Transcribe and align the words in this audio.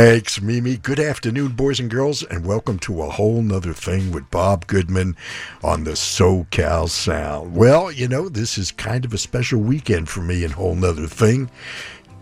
Thanks, 0.00 0.40
Mimi. 0.40 0.76
Good 0.76 1.00
afternoon, 1.00 1.54
boys 1.54 1.80
and 1.80 1.90
girls, 1.90 2.22
and 2.22 2.46
welcome 2.46 2.78
to 2.78 3.02
a 3.02 3.10
whole 3.10 3.42
nother 3.42 3.72
thing 3.72 4.12
with 4.12 4.30
Bob 4.30 4.68
Goodman 4.68 5.16
on 5.64 5.82
the 5.82 5.96
SoCal 5.96 6.88
Sound. 6.88 7.56
Well, 7.56 7.90
you 7.90 8.06
know, 8.06 8.28
this 8.28 8.58
is 8.58 8.70
kind 8.70 9.04
of 9.04 9.12
a 9.12 9.18
special 9.18 9.58
weekend 9.60 10.08
for 10.08 10.20
me 10.20 10.44
and 10.44 10.54
Whole 10.54 10.76
Nother 10.76 11.08
Thing. 11.08 11.50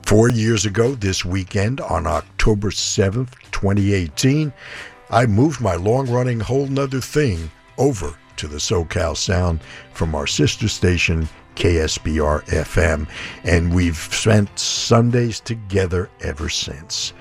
Four 0.06 0.30
years 0.30 0.64
ago, 0.64 0.94
this 0.94 1.22
weekend, 1.22 1.82
on 1.82 2.06
October 2.06 2.70
7th, 2.70 3.34
2018, 3.52 4.54
I 5.10 5.26
moved 5.26 5.60
my 5.60 5.74
long 5.74 6.08
running 6.08 6.40
Whole 6.40 6.68
Nother 6.68 7.02
Thing 7.02 7.50
over 7.76 8.16
to 8.38 8.48
the 8.48 8.56
SoCal 8.56 9.14
Sound 9.14 9.60
from 9.92 10.14
our 10.14 10.26
sister 10.26 10.68
station, 10.68 11.28
KSBR 11.56 12.42
FM, 12.46 13.06
and 13.44 13.74
we've 13.74 13.98
spent 13.98 14.58
Sundays 14.58 15.40
together 15.40 16.08
ever 16.22 16.48
since. 16.48 17.12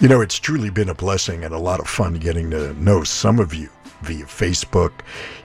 You 0.00 0.06
know, 0.06 0.20
it's 0.20 0.38
truly 0.38 0.70
been 0.70 0.88
a 0.88 0.94
blessing 0.94 1.42
and 1.42 1.52
a 1.52 1.58
lot 1.58 1.80
of 1.80 1.88
fun 1.88 2.14
getting 2.14 2.52
to 2.52 2.72
know 2.74 3.02
some 3.02 3.40
of 3.40 3.52
you 3.52 3.68
via 4.02 4.26
Facebook, 4.26 4.92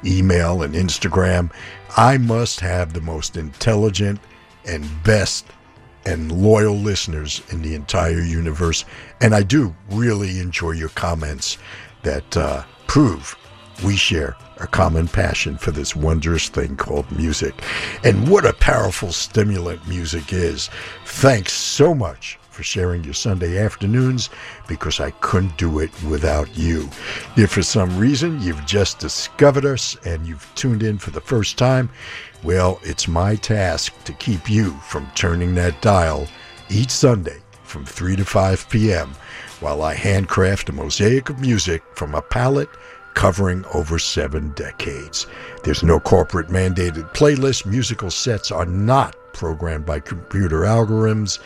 email, 0.05 0.61
and 0.61 0.75
Instagram. 0.75 1.51
I 1.97 2.19
must 2.19 2.59
have 2.59 2.93
the 2.93 3.01
most 3.01 3.35
intelligent 3.35 4.19
and 4.63 4.87
best 5.03 5.47
and 6.05 6.31
loyal 6.31 6.75
listeners 6.75 7.41
in 7.49 7.63
the 7.63 7.73
entire 7.73 8.21
universe. 8.21 8.85
And 9.21 9.33
I 9.33 9.41
do 9.41 9.75
really 9.89 10.37
enjoy 10.37 10.73
your 10.73 10.89
comments 10.89 11.57
that 12.03 12.37
uh, 12.37 12.63
prove 12.85 13.35
we 13.83 13.95
share 13.95 14.37
a 14.57 14.67
common 14.67 15.07
passion 15.07 15.57
for 15.57 15.71
this 15.71 15.95
wondrous 15.95 16.47
thing 16.47 16.75
called 16.77 17.11
music. 17.11 17.59
And 18.03 18.29
what 18.29 18.45
a 18.45 18.53
powerful 18.53 19.13
stimulant 19.13 19.87
music 19.87 20.31
is. 20.31 20.69
Thanks 21.05 21.53
so 21.53 21.95
much 21.95 22.37
for 22.53 22.63
sharing 22.63 23.03
your 23.03 23.13
Sunday 23.13 23.57
afternoons 23.57 24.29
because 24.67 24.99
I 24.99 25.11
couldn't 25.11 25.57
do 25.57 25.79
it 25.79 25.91
without 26.03 26.55
you. 26.57 26.89
If 27.35 27.51
for 27.51 27.63
some 27.63 27.97
reason 27.97 28.41
you've 28.41 28.65
just 28.65 28.99
discovered 28.99 29.65
us 29.65 29.97
and 30.05 30.25
you've 30.27 30.49
tuned 30.55 30.83
in 30.83 30.99
for 30.99 31.11
the 31.11 31.21
first 31.21 31.57
time, 31.57 31.89
well, 32.43 32.79
it's 32.83 33.07
my 33.07 33.35
task 33.35 33.93
to 34.03 34.13
keep 34.13 34.49
you 34.49 34.71
from 34.87 35.11
turning 35.15 35.55
that 35.55 35.81
dial 35.81 36.27
each 36.69 36.91
Sunday 36.91 37.39
from 37.63 37.85
3 37.85 38.15
to 38.17 38.25
5 38.25 38.69
p.m. 38.69 39.09
while 39.59 39.81
I 39.81 39.95
handcraft 39.95 40.69
a 40.69 40.73
mosaic 40.73 41.29
of 41.29 41.39
music 41.39 41.81
from 41.95 42.13
a 42.13 42.21
palette 42.21 42.69
covering 43.13 43.65
over 43.73 43.99
seven 43.99 44.51
decades. 44.51 45.27
There's 45.63 45.83
no 45.83 45.99
corporate 45.99 46.49
mandated 46.49 47.13
playlist. 47.13 47.65
Musical 47.65 48.11
sets 48.11 48.51
are 48.51 48.65
not 48.65 49.15
programmed 49.33 49.85
by 49.85 49.99
computer 49.99 50.61
algorithms. 50.61 51.39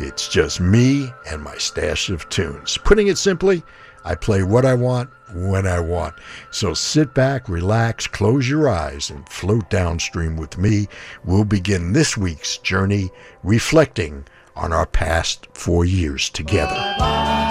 It's 0.00 0.28
just 0.28 0.60
me 0.60 1.12
and 1.30 1.42
my 1.42 1.56
stash 1.58 2.08
of 2.08 2.26
tunes. 2.30 2.78
Putting 2.78 3.08
it 3.08 3.18
simply, 3.18 3.62
I 4.02 4.14
play 4.14 4.42
what 4.42 4.64
I 4.64 4.72
want 4.72 5.10
when 5.34 5.66
I 5.66 5.78
want. 5.78 6.14
So 6.50 6.72
sit 6.72 7.12
back, 7.12 7.50
relax, 7.50 8.06
close 8.06 8.48
your 8.48 8.66
eyes, 8.68 9.10
and 9.10 9.28
float 9.28 9.68
downstream 9.68 10.38
with 10.38 10.56
me. 10.56 10.88
We'll 11.22 11.44
begin 11.44 11.92
this 11.92 12.16
week's 12.16 12.56
journey 12.56 13.10
reflecting 13.42 14.24
on 14.56 14.72
our 14.72 14.86
past 14.86 15.48
four 15.52 15.84
years 15.84 16.30
together. 16.30 17.49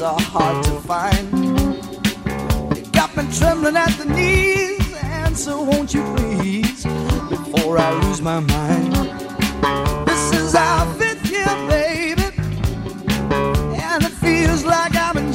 ones 0.00 0.02
are 0.02 0.20
hard 0.20 0.64
to 0.64 0.80
find. 0.80 1.30
You 2.76 2.82
got 2.92 3.16
me 3.16 3.24
trembling 3.36 3.76
at 3.76 3.90
the 3.98 4.04
knees, 4.06 4.94
and 5.02 5.36
so 5.36 5.62
won't 5.62 5.92
you 5.94 6.02
please, 6.16 6.84
before 7.28 7.78
I 7.78 7.92
lose 8.02 8.20
my 8.20 8.40
mind. 8.40 8.94
This 10.06 10.32
is 10.32 10.54
our 10.54 10.86
fifth 10.94 11.30
year, 11.30 11.46
baby, 11.68 12.22
and 13.82 14.04
it 14.04 14.12
feels 14.12 14.64
like 14.64 14.94
I'm 14.96 15.16
in 15.18 15.29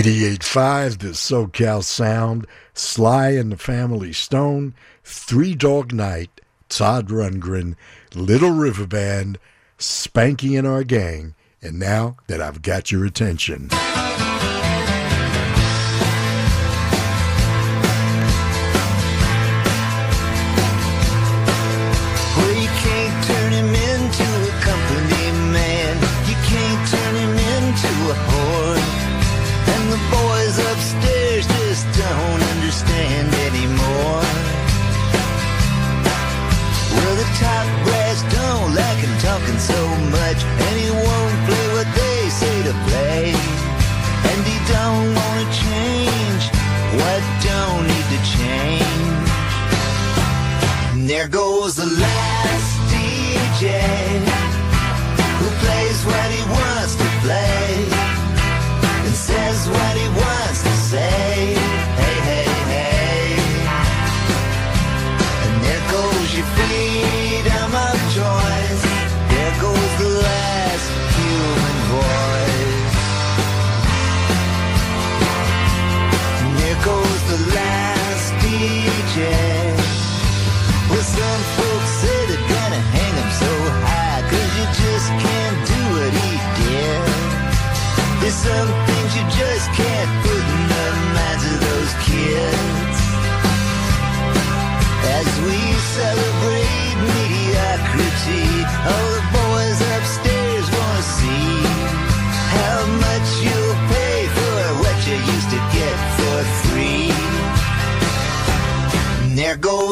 88.5, 0.00 0.98
the 1.00 1.08
SoCal 1.08 1.84
Sound, 1.84 2.46
Sly 2.72 3.32
and 3.32 3.52
the 3.52 3.58
Family 3.58 4.14
Stone, 4.14 4.74
Three 5.04 5.54
Dog 5.54 5.92
Night, 5.92 6.40
Todd 6.70 7.08
Rundgren, 7.08 7.76
Little 8.14 8.52
River 8.52 8.86
Band, 8.86 9.38
Spanky 9.78 10.58
and 10.58 10.66
Our 10.66 10.84
Gang, 10.84 11.34
and 11.60 11.78
now 11.78 12.16
that 12.28 12.40
I've 12.40 12.62
got 12.62 12.90
your 12.90 13.04
attention. 13.04 13.68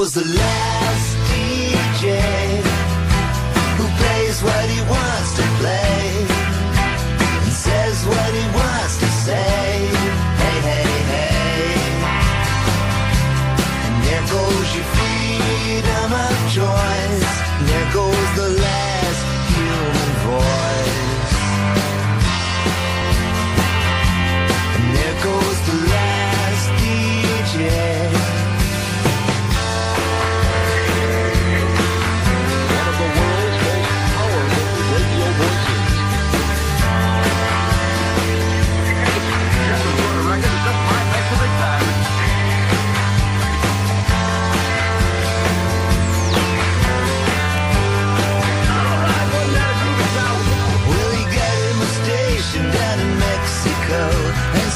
was 0.08 0.14
the 0.14 0.24
last 0.38 0.67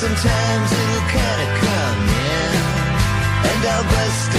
sometimes 0.03 0.73
it'll 0.73 1.09
kinda 1.15 1.47
come 1.63 2.03
in, 2.35 2.55
and 3.51 3.61
I'll 3.73 3.85
bust 3.85 4.33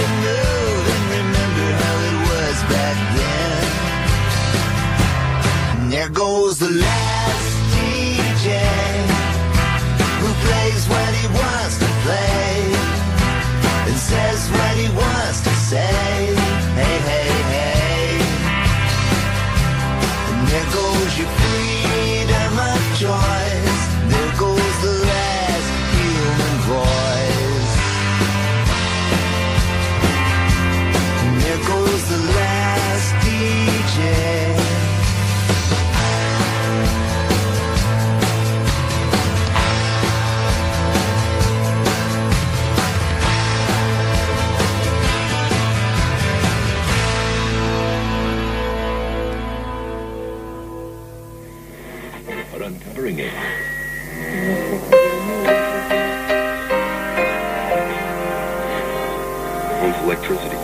electricity. 60.24 60.63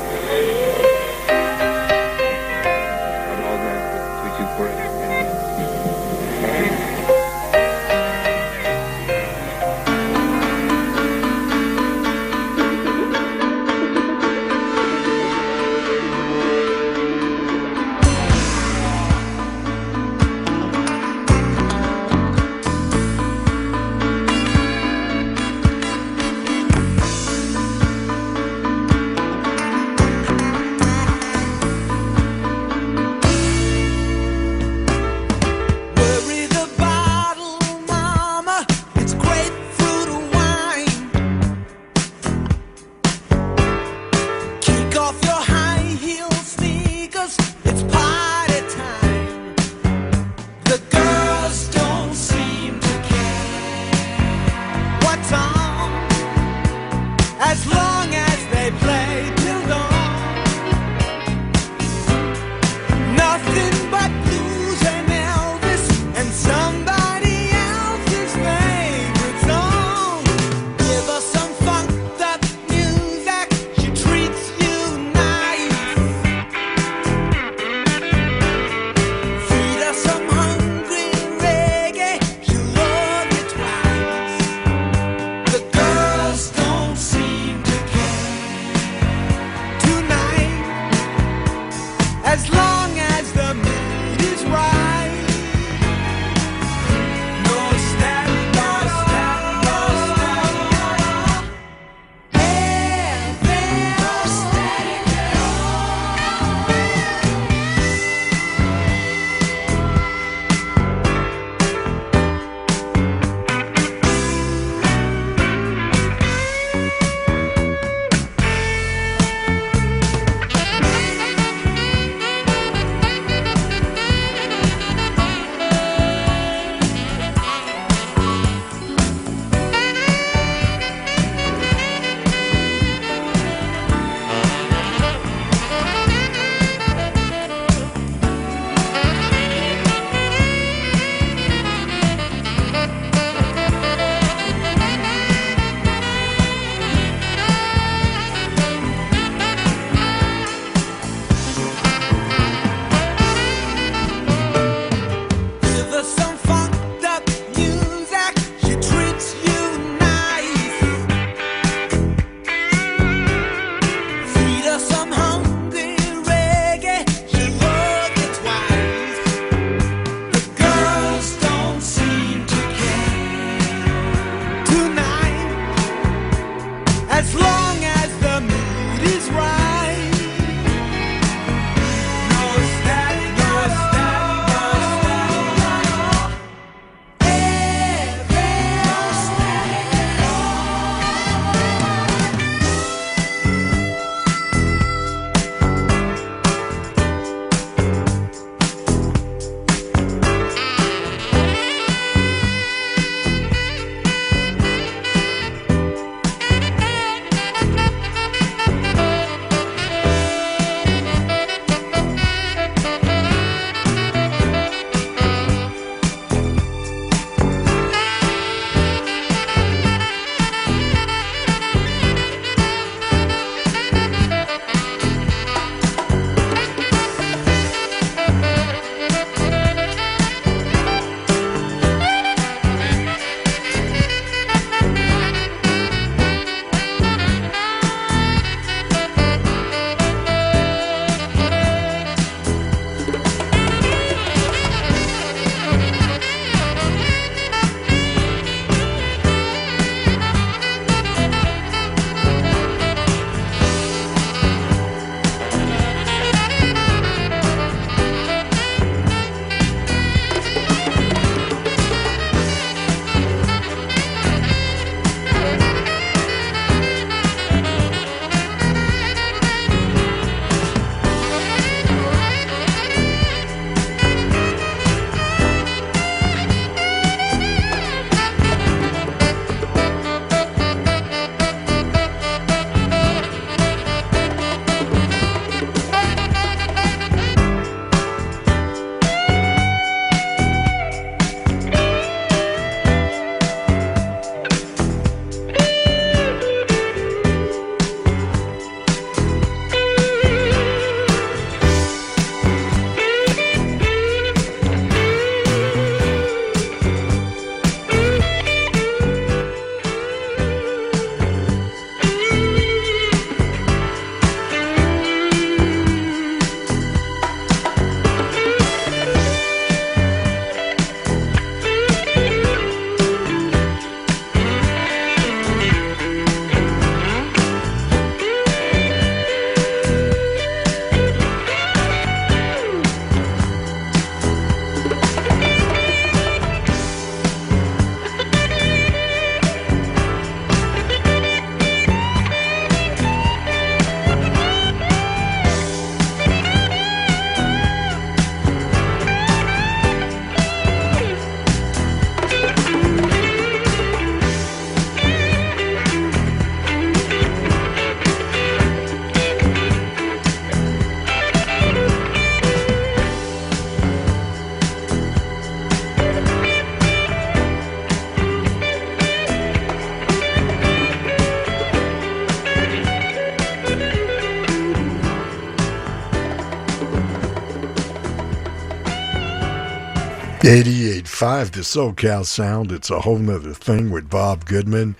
88.5, 380.40 381.50
the 381.50 381.61
SoCal 381.61 382.24
Sound. 382.24 382.72
It's 382.72 382.88
a 382.88 383.00
whole 383.00 383.18
nother 383.18 383.53
thing 383.53 383.90
with 383.90 384.09
Bob 384.09 384.46
Goodman. 384.46 384.96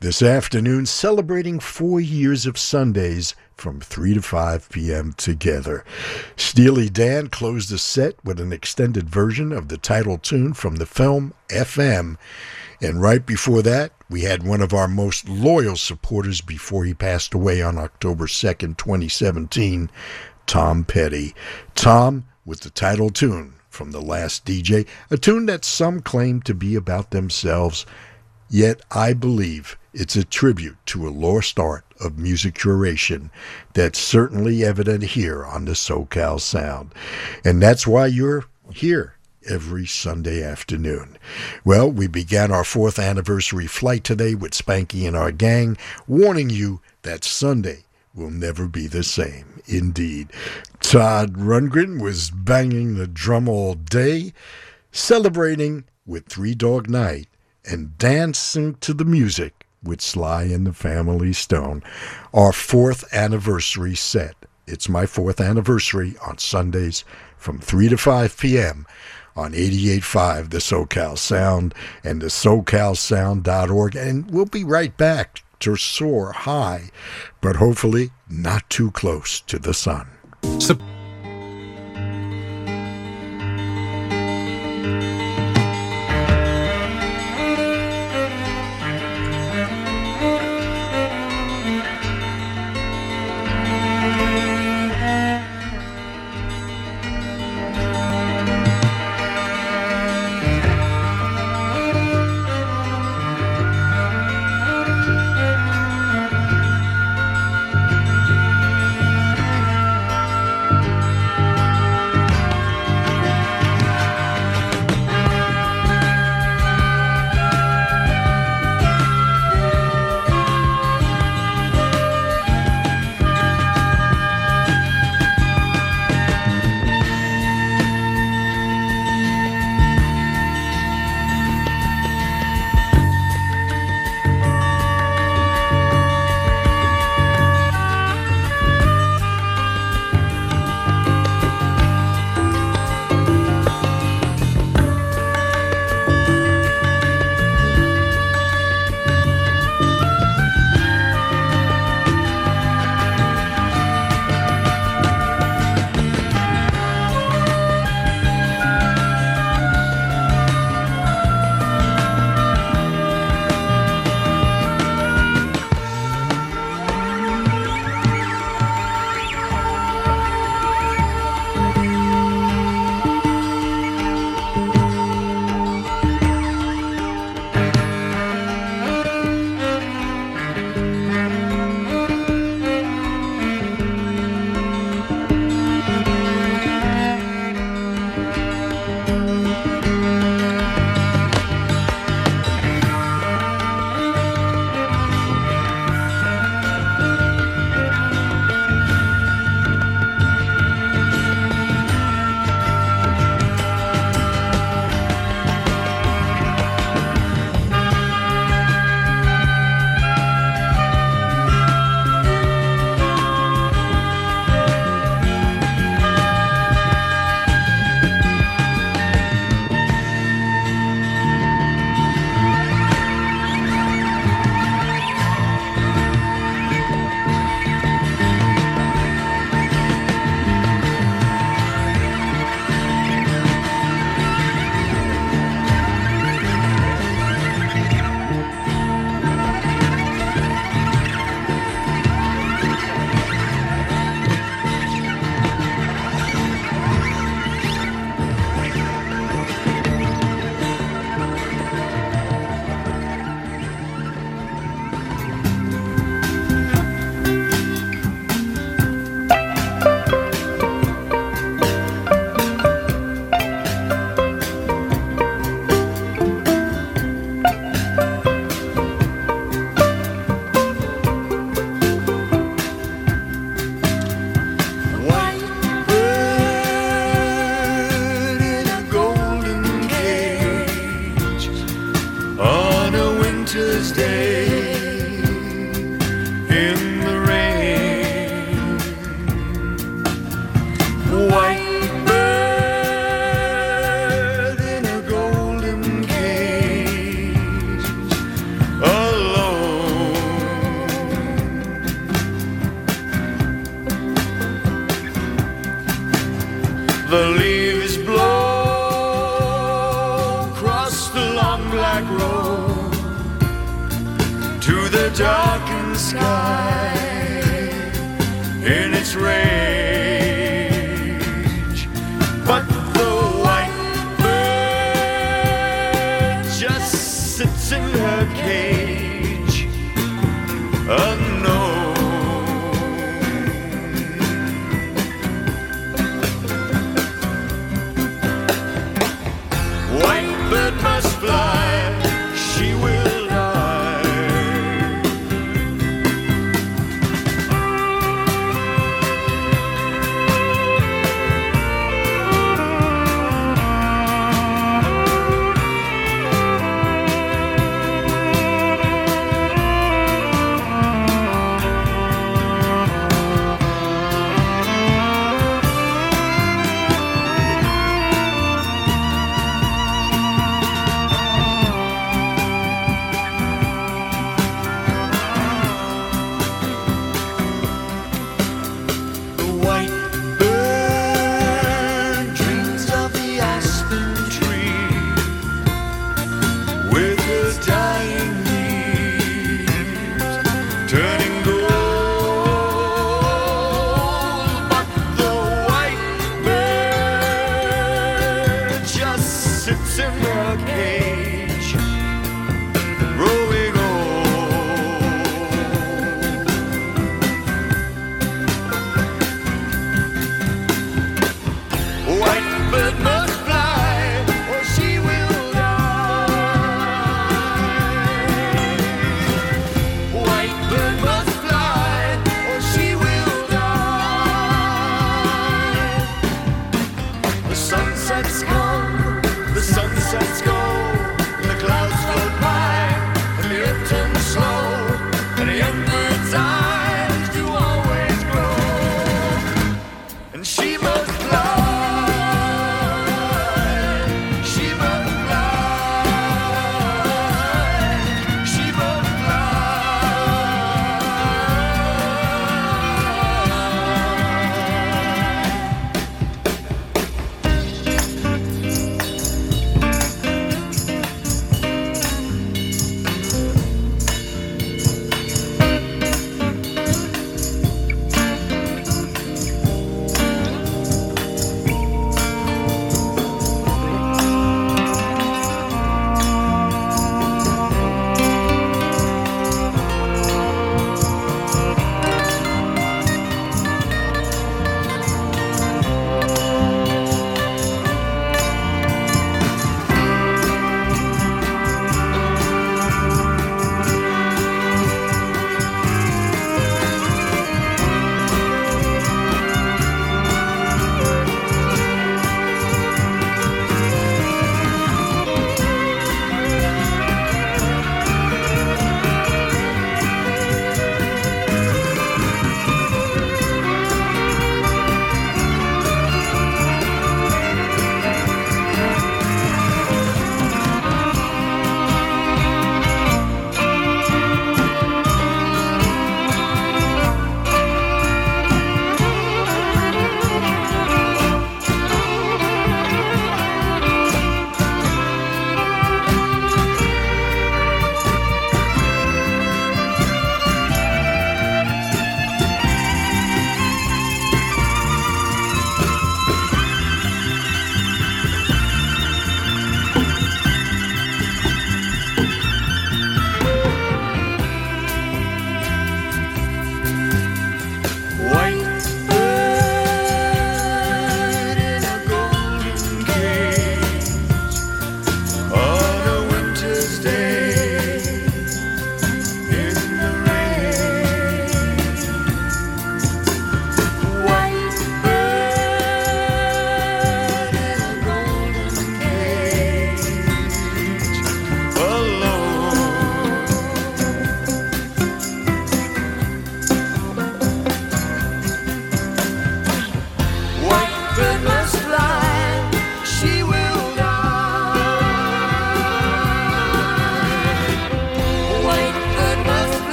This 0.00 0.22
afternoon, 0.22 0.86
celebrating 0.86 1.60
four 1.60 2.00
years 2.00 2.46
of 2.46 2.56
Sundays 2.56 3.34
from 3.54 3.80
3 3.80 4.14
to 4.14 4.22
5 4.22 4.70
p.m. 4.70 5.12
together. 5.12 5.84
Steely 6.36 6.88
Dan 6.88 7.28
closed 7.28 7.68
the 7.68 7.76
set 7.76 8.14
with 8.24 8.40
an 8.40 8.50
extended 8.50 9.10
version 9.10 9.52
of 9.52 9.68
the 9.68 9.76
title 9.76 10.16
tune 10.16 10.54
from 10.54 10.76
the 10.76 10.86
film 10.86 11.34
FM. 11.50 12.16
And 12.80 13.02
right 13.02 13.26
before 13.26 13.60
that, 13.60 13.92
we 14.08 14.22
had 14.22 14.42
one 14.42 14.62
of 14.62 14.72
our 14.72 14.88
most 14.88 15.28
loyal 15.28 15.76
supporters 15.76 16.40
before 16.40 16.86
he 16.86 16.94
passed 16.94 17.34
away 17.34 17.60
on 17.60 17.76
October 17.76 18.24
2nd, 18.24 18.78
2017, 18.78 19.90
Tom 20.46 20.84
Petty. 20.84 21.34
Tom 21.74 22.24
with 22.46 22.60
the 22.60 22.70
title 22.70 23.10
tune 23.10 23.52
from 23.78 23.92
The 23.92 24.02
Last 24.02 24.44
DJ, 24.44 24.88
a 25.08 25.16
tune 25.16 25.46
that 25.46 25.64
some 25.64 26.00
claim 26.00 26.42
to 26.42 26.52
be 26.52 26.74
about 26.74 27.12
themselves, 27.12 27.86
yet 28.50 28.80
I 28.90 29.12
believe 29.12 29.78
it's 29.94 30.16
a 30.16 30.24
tribute 30.24 30.78
to 30.86 31.06
a 31.06 31.10
lost 31.10 31.60
art 31.60 31.84
of 32.00 32.18
music 32.18 32.56
curation 32.56 33.30
that's 33.74 34.00
certainly 34.00 34.64
evident 34.64 35.04
here 35.04 35.44
on 35.44 35.64
the 35.64 35.74
SoCal 35.74 36.40
Sound. 36.40 36.92
And 37.44 37.62
that's 37.62 37.86
why 37.86 38.08
you're 38.08 38.46
here 38.72 39.14
every 39.48 39.86
Sunday 39.86 40.42
afternoon. 40.42 41.16
Well, 41.64 41.88
we 41.88 42.08
began 42.08 42.50
our 42.50 42.64
fourth 42.64 42.98
anniversary 42.98 43.68
flight 43.68 44.02
today 44.02 44.34
with 44.34 44.54
Spanky 44.54 45.06
and 45.06 45.16
our 45.16 45.30
gang, 45.30 45.76
warning 46.08 46.50
you 46.50 46.80
that 47.02 47.22
Sunday 47.22 47.84
will 48.14 48.30
never 48.30 48.66
be 48.66 48.86
the 48.86 49.02
same. 49.02 49.60
Indeed. 49.66 50.30
Todd 50.80 51.34
Rundgren 51.34 52.00
was 52.00 52.30
banging 52.30 52.96
the 52.96 53.06
drum 53.06 53.48
all 53.48 53.74
day, 53.74 54.32
celebrating 54.92 55.84
with 56.06 56.26
Three 56.26 56.54
Dog 56.54 56.88
Night, 56.88 57.28
and 57.64 57.98
dancing 57.98 58.74
to 58.76 58.94
the 58.94 59.04
music 59.04 59.66
with 59.82 60.00
Sly 60.00 60.44
and 60.44 60.66
the 60.66 60.72
Family 60.72 61.32
Stone. 61.32 61.82
Our 62.32 62.52
fourth 62.52 63.04
anniversary 63.12 63.94
set. 63.94 64.34
It's 64.66 64.88
my 64.88 65.06
fourth 65.06 65.40
anniversary 65.40 66.16
on 66.26 66.38
Sundays 66.38 67.04
from 67.36 67.58
3 67.58 67.88
to 67.90 67.96
5 67.96 68.36
p.m. 68.38 68.86
on 69.36 69.52
88.5 69.52 70.50
The 70.50 70.58
SoCal 70.58 71.16
Sound 71.16 71.74
and 72.04 72.20
the 72.20 72.26
SoCalSound.org. 72.26 73.96
And 73.96 74.30
we'll 74.30 74.46
be 74.46 74.64
right 74.64 74.94
back 74.96 75.42
to 75.60 75.76
soar 75.76 76.32
high, 76.32 76.90
but 77.40 77.56
hopefully 77.56 78.10
not 78.28 78.68
too 78.70 78.90
close 78.90 79.40
to 79.40 79.58
the 79.58 79.74
sun. 79.74 80.08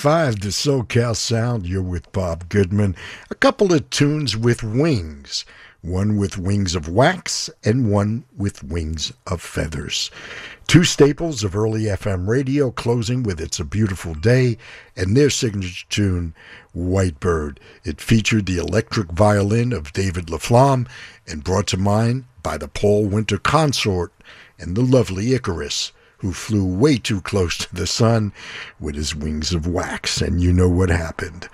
88.5, 0.00 0.40
the 0.40 0.48
SoCal 0.48 1.14
Sound. 1.14 1.66
You're 1.66 1.82
with 1.82 2.10
Bob 2.10 2.48
Goodman. 2.48 2.96
A 3.30 3.34
couple 3.34 3.70
of 3.74 3.90
tunes 3.90 4.34
with 4.34 4.62
wings. 4.62 5.44
One 5.82 6.16
with 6.16 6.38
wings 6.38 6.74
of 6.74 6.88
wax 6.88 7.50
and 7.64 7.92
one 7.92 8.24
with 8.34 8.64
wings 8.64 9.12
of 9.26 9.42
feathers. 9.42 10.10
Two 10.66 10.84
staples 10.84 11.44
of 11.44 11.54
early 11.54 11.82
FM 11.82 12.26
radio 12.26 12.70
closing 12.70 13.22
with 13.22 13.42
It's 13.42 13.60
a 13.60 13.64
Beautiful 13.64 14.14
Day 14.14 14.56
and 14.96 15.14
their 15.14 15.28
signature 15.28 15.84
tune, 15.90 16.34
White 16.72 17.20
Bird. 17.20 17.60
It 17.84 18.00
featured 18.00 18.46
the 18.46 18.56
electric 18.56 19.12
violin 19.12 19.74
of 19.74 19.92
David 19.92 20.28
LaFlamme 20.30 20.88
and 21.26 21.44
brought 21.44 21.66
to 21.66 21.76
mind 21.76 22.24
by 22.42 22.56
the 22.56 22.68
Paul 22.68 23.04
Winter 23.04 23.36
Consort 23.36 24.14
and 24.58 24.74
the 24.74 24.82
lovely 24.82 25.34
Icarus 25.34 25.92
who 26.20 26.32
flew 26.32 26.64
way 26.64 26.96
too 26.96 27.20
close 27.22 27.56
to 27.58 27.74
the 27.74 27.86
sun 27.86 28.32
with 28.78 28.94
his 28.94 29.14
wings 29.14 29.52
of 29.52 29.66
wax, 29.66 30.20
and 30.20 30.42
you 30.42 30.52
know 30.52 30.68
what 30.68 30.90
happened. 30.90 31.48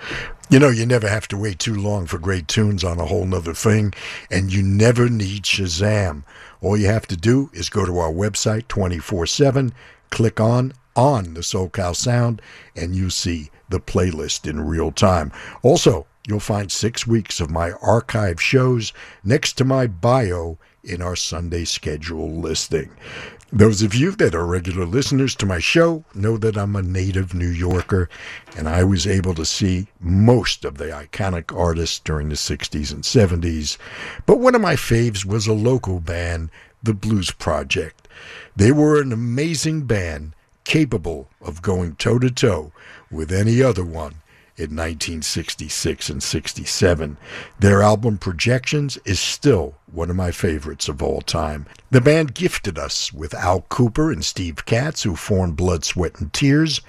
You 0.51 0.59
know, 0.59 0.69
you 0.69 0.87
never 0.87 1.09
have 1.09 1.29
to 1.29 1.37
wait 1.37 1.59
too 1.59 1.75
long 1.75 2.07
for 2.07 2.19
great 2.19 2.49
tunes 2.49 2.85
on 2.85 3.01
a 3.01 3.07
whole 3.07 3.27
nother 3.27 3.55
thing, 3.55 3.95
and 4.31 4.53
you 4.53 4.63
never 4.63 5.09
need 5.09 5.45
Shazam. 5.45 6.25
All 6.61 6.77
you 6.77 6.87
have 6.87 7.07
to 7.09 7.17
do 7.17 7.51
is 7.53 7.69
go 7.69 7.85
to 7.85 7.99
our 7.99 8.13
website 8.13 8.69
24 8.69 9.27
7, 9.27 9.73
click 10.11 10.41
on 10.41 10.73
on 10.97 11.35
the 11.35 11.43
SoCal 11.43 11.95
Sound, 11.95 12.43
and 12.75 12.95
you 12.97 13.11
see 13.11 13.51
the 13.69 13.81
playlist 13.81 14.49
in 14.49 14.67
real 14.67 14.91
time. 14.91 15.31
Also, 15.63 16.07
you'll 16.27 16.41
find 16.41 16.73
six 16.73 17.07
weeks 17.07 17.41
of 17.41 17.51
my 17.51 17.73
archive 17.73 18.41
shows 18.41 18.93
next 19.23 19.55
to 19.55 19.65
my 19.65 19.87
bio 19.87 20.59
in 20.83 21.03
our 21.03 21.17
Sunday 21.17 21.65
schedule 21.65 22.31
listing. 22.41 22.91
Those 23.53 23.81
of 23.81 23.95
you 23.95 24.11
that 24.13 24.35
are 24.35 24.45
regular 24.45 24.85
listeners 24.85 25.37
to 25.37 25.47
my 25.47 25.61
show 25.61 26.05
know 26.13 26.37
that 26.37 26.57
I'm 26.57 26.75
a 26.75 26.83
native 26.83 27.33
New 27.33 27.49
Yorker, 27.49 28.09
and 28.57 28.69
I 28.69 28.83
was 28.83 29.07
able 29.07 29.35
to 29.35 29.45
see 29.45 29.87
most 30.01 30.65
of 30.65 30.79
the 30.79 30.87
iconic 30.87 31.57
artists 31.57 32.01
during 32.01 32.29
the 32.29 32.35
60s 32.35 32.93
and 32.93 33.05
70s. 33.05 33.79
But 34.27 34.41
one 34.41 34.57
of 34.57 34.61
my 34.61 34.75
faves 34.75 35.25
was 35.25 35.47
a 35.47 35.53
local 35.53 36.01
band, 36.01 36.51
the 36.83 36.93
Blues 36.93 37.31
Project. 37.31 38.09
They 38.57 38.73
were 38.73 39.01
an 39.01 39.13
amazing 39.13 39.83
band 39.83 40.33
capable 40.65 41.29
of 41.41 41.63
going 41.63 41.95
toe 41.95 42.19
to 42.19 42.31
toe 42.31 42.73
with 43.13 43.31
any 43.31 43.63
other 43.63 43.85
one 43.85 44.17
in 44.59 44.75
1966 44.75 46.09
and 46.09 46.23
67. 46.23 47.17
Their 47.59 47.83
album 47.83 48.17
Projections 48.19 48.99
is 49.05 49.21
still 49.21 49.75
one 49.93 50.09
of 50.09 50.17
my 50.17 50.31
favorites 50.31 50.89
of 50.89 51.03
all 51.03 51.21
time. 51.21 51.67
The 51.91 52.01
band 52.01 52.35
gifted 52.35 52.79
us 52.79 53.13
with 53.13 53.35
Al 53.35 53.63
Kooper 53.63 54.13
and 54.13 54.25
Steve 54.25 54.65
Katz, 54.65 55.03
who 55.03 55.15
formed 55.15 55.57
Blood, 55.57 55.85
Sweat, 55.85 56.21
and 56.21 56.33
Tears, 56.33 56.81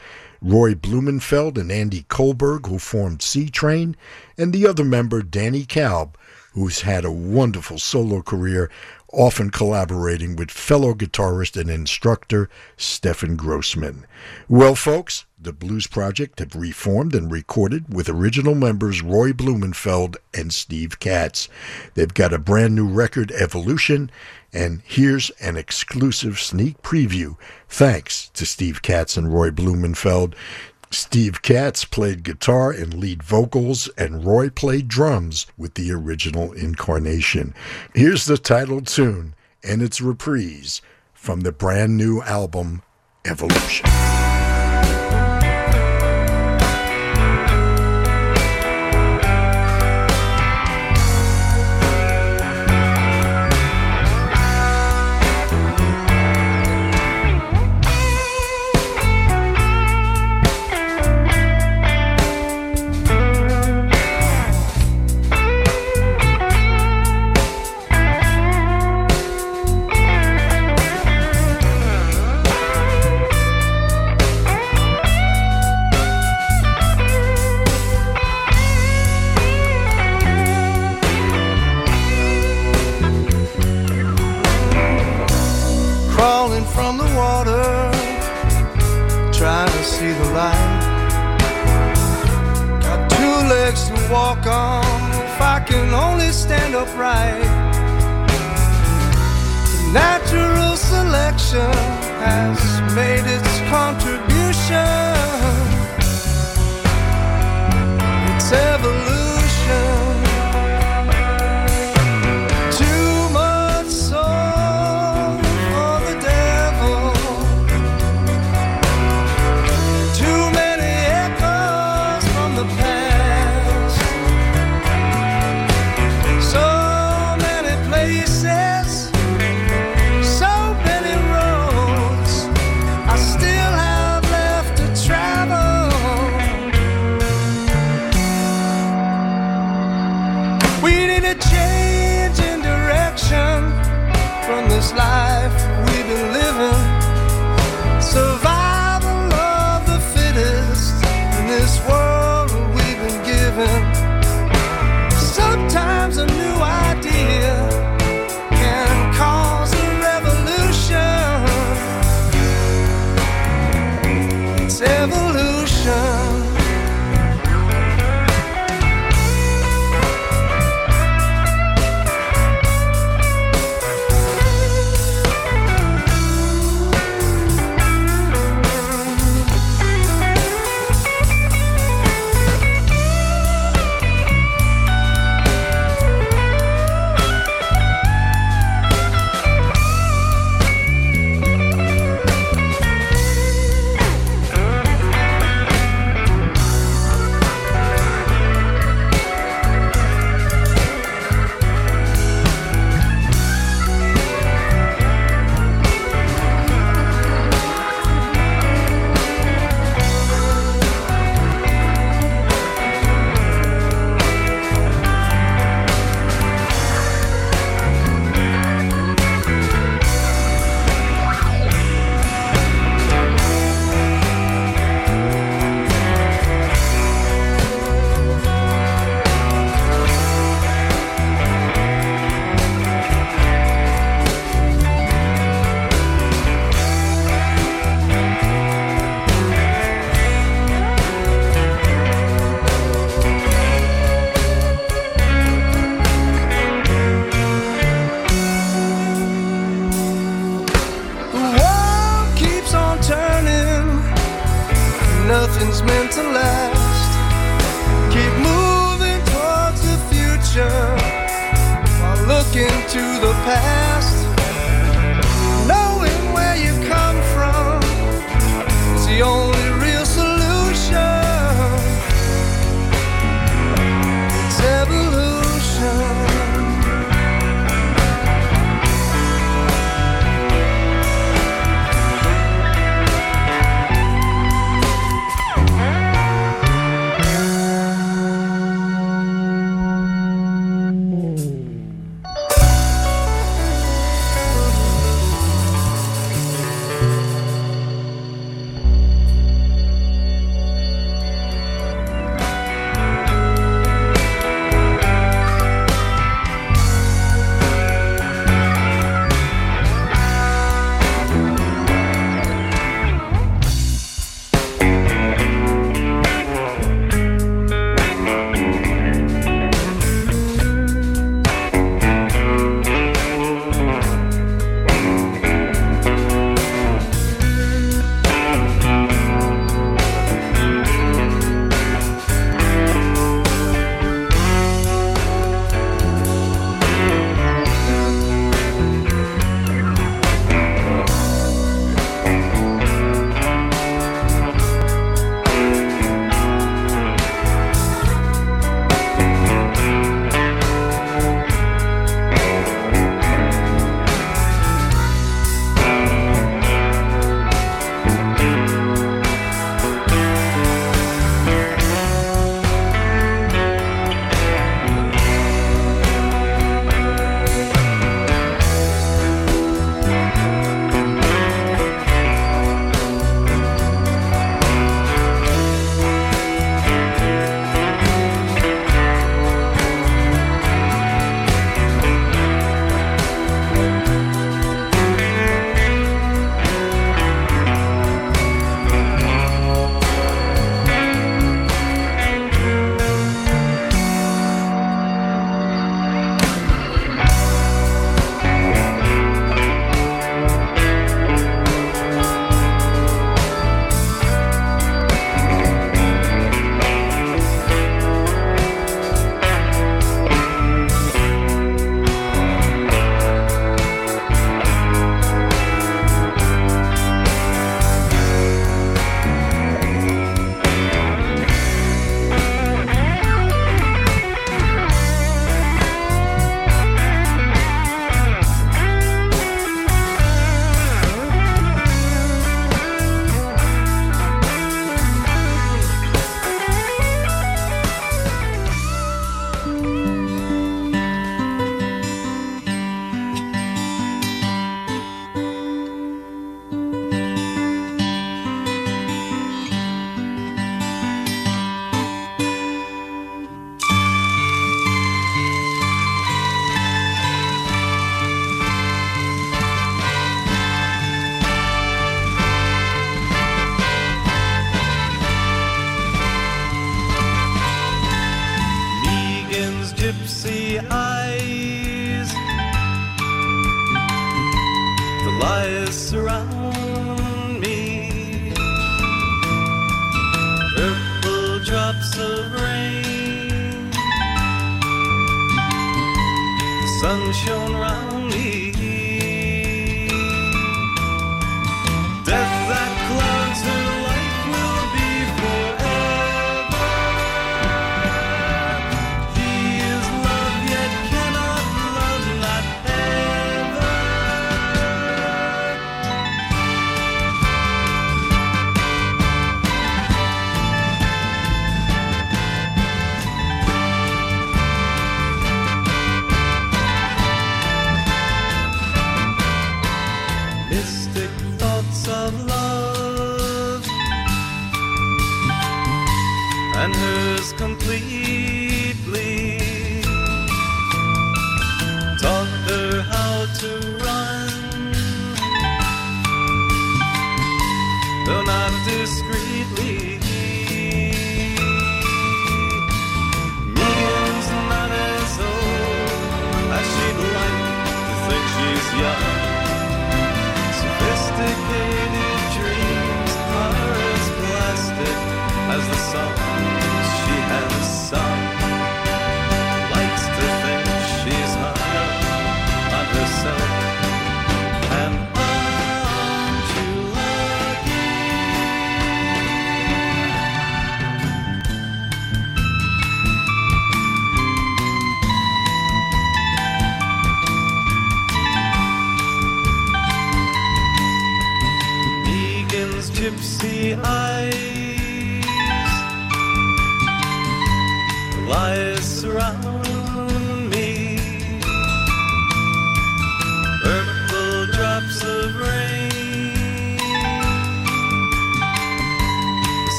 Roy 0.41 0.75
Blumenfeld 0.75 1.57
and 1.57 1.71
Andy 1.71 2.03
Kulberg, 2.09 2.67
who 2.67 2.79
formed 2.79 3.19
Seatrain, 3.19 3.95
and 4.37 4.53
the 4.53 4.67
other 4.67 4.83
member, 4.83 5.21
Danny 5.21 5.65
Kalb, 5.65 6.17
who's 6.53 6.81
had 6.81 7.05
a 7.05 7.11
wonderful 7.11 7.79
solo 7.79 8.21
career, 8.21 8.69
often 9.11 9.49
collaborating 9.49 10.35
with 10.35 10.51
fellow 10.51 10.93
guitarist 10.93 11.59
and 11.59 11.69
instructor 11.69 12.49
Stefan 12.75 13.35
Grossman. 13.35 14.05
Well, 14.49 14.75
folks, 14.75 15.25
the 15.39 15.53
Blues 15.53 15.87
Project 15.87 16.39
have 16.39 16.55
reformed 16.55 17.13
and 17.15 17.31
recorded 17.31 17.93
with 17.93 18.09
original 18.09 18.55
members 18.55 19.01
Roy 19.01 19.31
Blumenfeld 19.33 20.17
and 20.33 20.53
Steve 20.53 20.99
Katz. 20.99 21.47
They've 21.93 22.13
got 22.13 22.33
a 22.33 22.39
brand 22.39 22.75
new 22.75 22.87
record, 22.87 23.31
Evolution, 23.31 24.11
and 24.51 24.81
here's 24.83 25.29
an 25.41 25.55
exclusive 25.55 26.39
sneak 26.39 26.81
preview 26.81 27.37
thanks 27.69 28.29
to 28.29 28.45
Steve 28.45 28.81
Katz 28.81 29.15
and 29.15 29.33
Roy 29.33 29.51
Blumenfeld. 29.51 30.35
Steve 30.89 31.41
Katz 31.41 31.85
played 31.85 32.23
guitar 32.23 32.71
and 32.71 32.93
lead 32.93 33.21
vocals, 33.21 33.89
and 33.97 34.25
Roy 34.25 34.49
played 34.49 34.87
drums 34.87 35.45
with 35.57 35.73
the 35.73 35.91
original 35.91 36.53
incarnation. 36.53 37.53
Here's 37.93 38.25
the 38.25 38.37
title 38.37 38.81
tune 38.81 39.35
and 39.63 39.81
its 39.81 39.99
reprise 39.99 40.81
from 41.13 41.41
the 41.41 41.51
brand 41.51 41.97
new 41.97 42.21
album, 42.21 42.83
Evolution. 43.25 43.85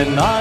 And 0.00 0.16
not 0.16 0.39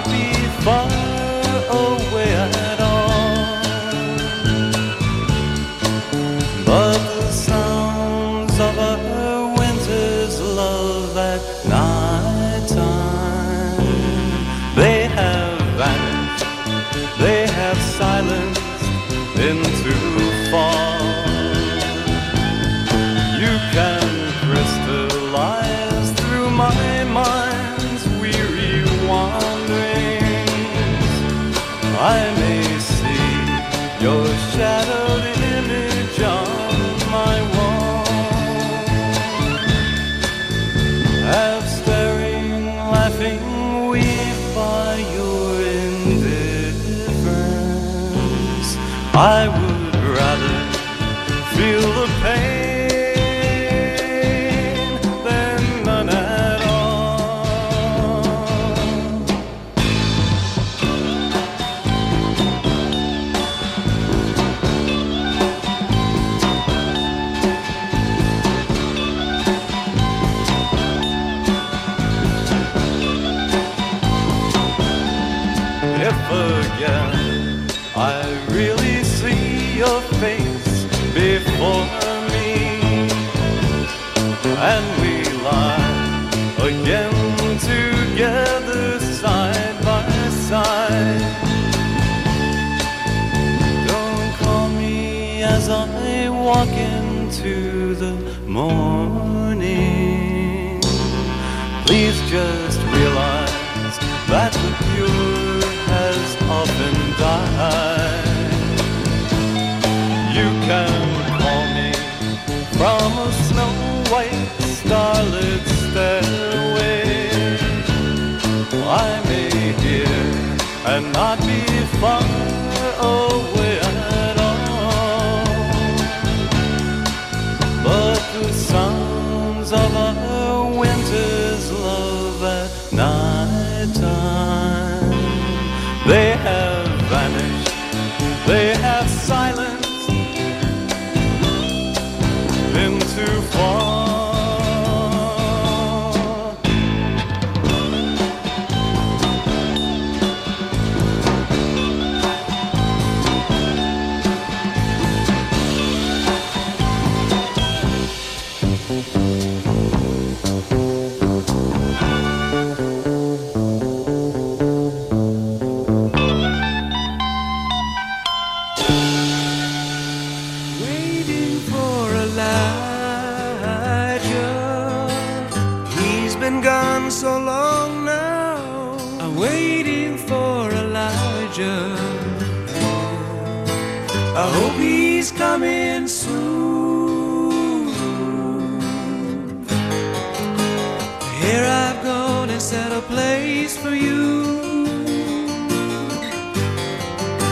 the 97.95 98.13
morning. 98.45 99.59
Please 101.85 102.19
just 102.29 102.78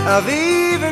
of 0.08 0.30
even 0.30 0.86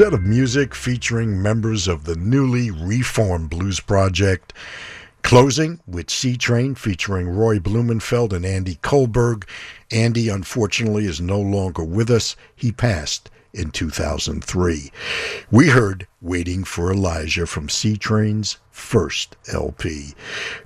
set 0.00 0.14
of 0.14 0.22
music 0.22 0.74
featuring 0.74 1.42
members 1.42 1.86
of 1.86 2.04
the 2.04 2.16
newly 2.16 2.70
reformed 2.70 3.50
Blues 3.50 3.80
Project. 3.80 4.54
Closing 5.20 5.78
with 5.86 6.06
Seatrain 6.06 6.74
featuring 6.74 7.28
Roy 7.28 7.58
Blumenfeld 7.58 8.32
and 8.32 8.46
Andy 8.46 8.76
Kulberg. 8.76 9.44
Andy, 9.90 10.30
unfortunately, 10.30 11.04
is 11.04 11.20
no 11.20 11.38
longer 11.38 11.84
with 11.84 12.10
us. 12.10 12.34
He 12.56 12.72
passed 12.72 13.30
in 13.52 13.72
2003. 13.72 14.90
We 15.50 15.68
heard 15.68 16.06
Waiting 16.22 16.64
for 16.64 16.90
Elijah 16.90 17.44
from 17.44 17.68
Seatrain's 17.68 18.56
first 18.70 19.36
LP. 19.52 20.14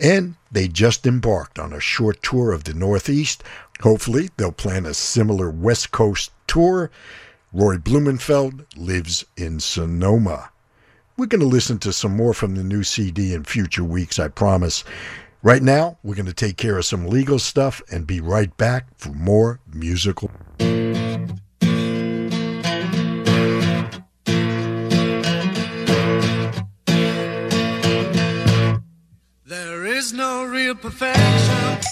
and 0.00 0.34
they 0.50 0.68
just 0.68 1.06
embarked 1.06 1.58
on 1.58 1.72
a 1.72 1.80
short 1.80 2.22
tour 2.22 2.52
of 2.52 2.64
the 2.64 2.74
Northeast. 2.74 3.42
Hopefully, 3.80 4.28
they'll 4.36 4.52
plan 4.52 4.84
a 4.86 4.94
similar 4.94 5.50
West 5.50 5.90
Coast 5.90 6.30
tour. 6.46 6.90
Roy 7.52 7.78
Blumenfeld 7.78 8.64
lives 8.76 9.24
in 9.36 9.60
Sonoma. 9.60 10.50
We're 11.16 11.26
going 11.26 11.40
to 11.40 11.46
listen 11.46 11.78
to 11.80 11.92
some 11.92 12.16
more 12.16 12.32
from 12.32 12.54
the 12.54 12.64
new 12.64 12.82
CD 12.82 13.34
in 13.34 13.44
future 13.44 13.84
weeks, 13.84 14.18
I 14.18 14.28
promise. 14.28 14.82
Right 15.44 15.60
now, 15.60 15.98
we're 16.04 16.14
going 16.14 16.26
to 16.26 16.32
take 16.32 16.56
care 16.56 16.78
of 16.78 16.84
some 16.84 17.08
legal 17.08 17.40
stuff 17.40 17.82
and 17.90 18.06
be 18.06 18.20
right 18.20 18.56
back 18.56 18.96
for 18.96 19.08
more 19.08 19.58
musical. 19.66 20.30
There 29.44 29.84
is 29.84 30.12
no 30.12 30.44
real 30.44 30.76
perfection. 30.76 31.91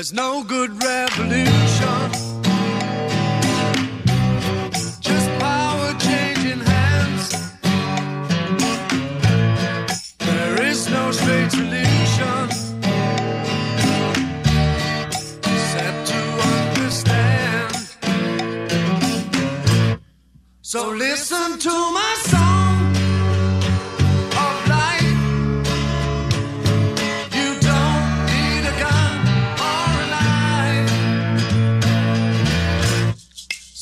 There's 0.00 0.14
no 0.14 0.42
good 0.42 0.82
revolution. 0.82 2.10
Just 4.98 5.28
power 5.38 5.94
changing 5.98 6.60
hands. 6.60 7.28
There 10.16 10.62
is 10.62 10.88
no 10.88 11.12
straight 11.12 11.50
solution 11.50 12.48
except 15.52 16.06
to 16.12 16.20
understand. 16.54 17.76
So 20.62 20.88
listen 20.88 21.58
to 21.58 21.74
my 21.92 22.16
song 22.20 22.49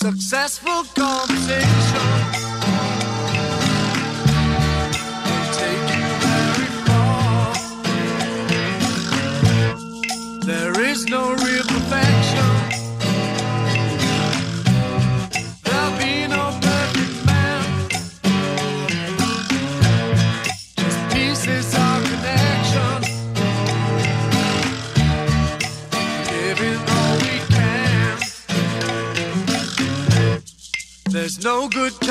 Successful 0.01 0.85
conversation. 0.95 2.07
take 5.59 5.89
you 5.97 6.07
very 6.23 6.69
far. 6.87 7.53
There 10.47 10.81
is 10.85 11.07
no 11.07 11.35
real 11.35 11.78
good 31.71 32.08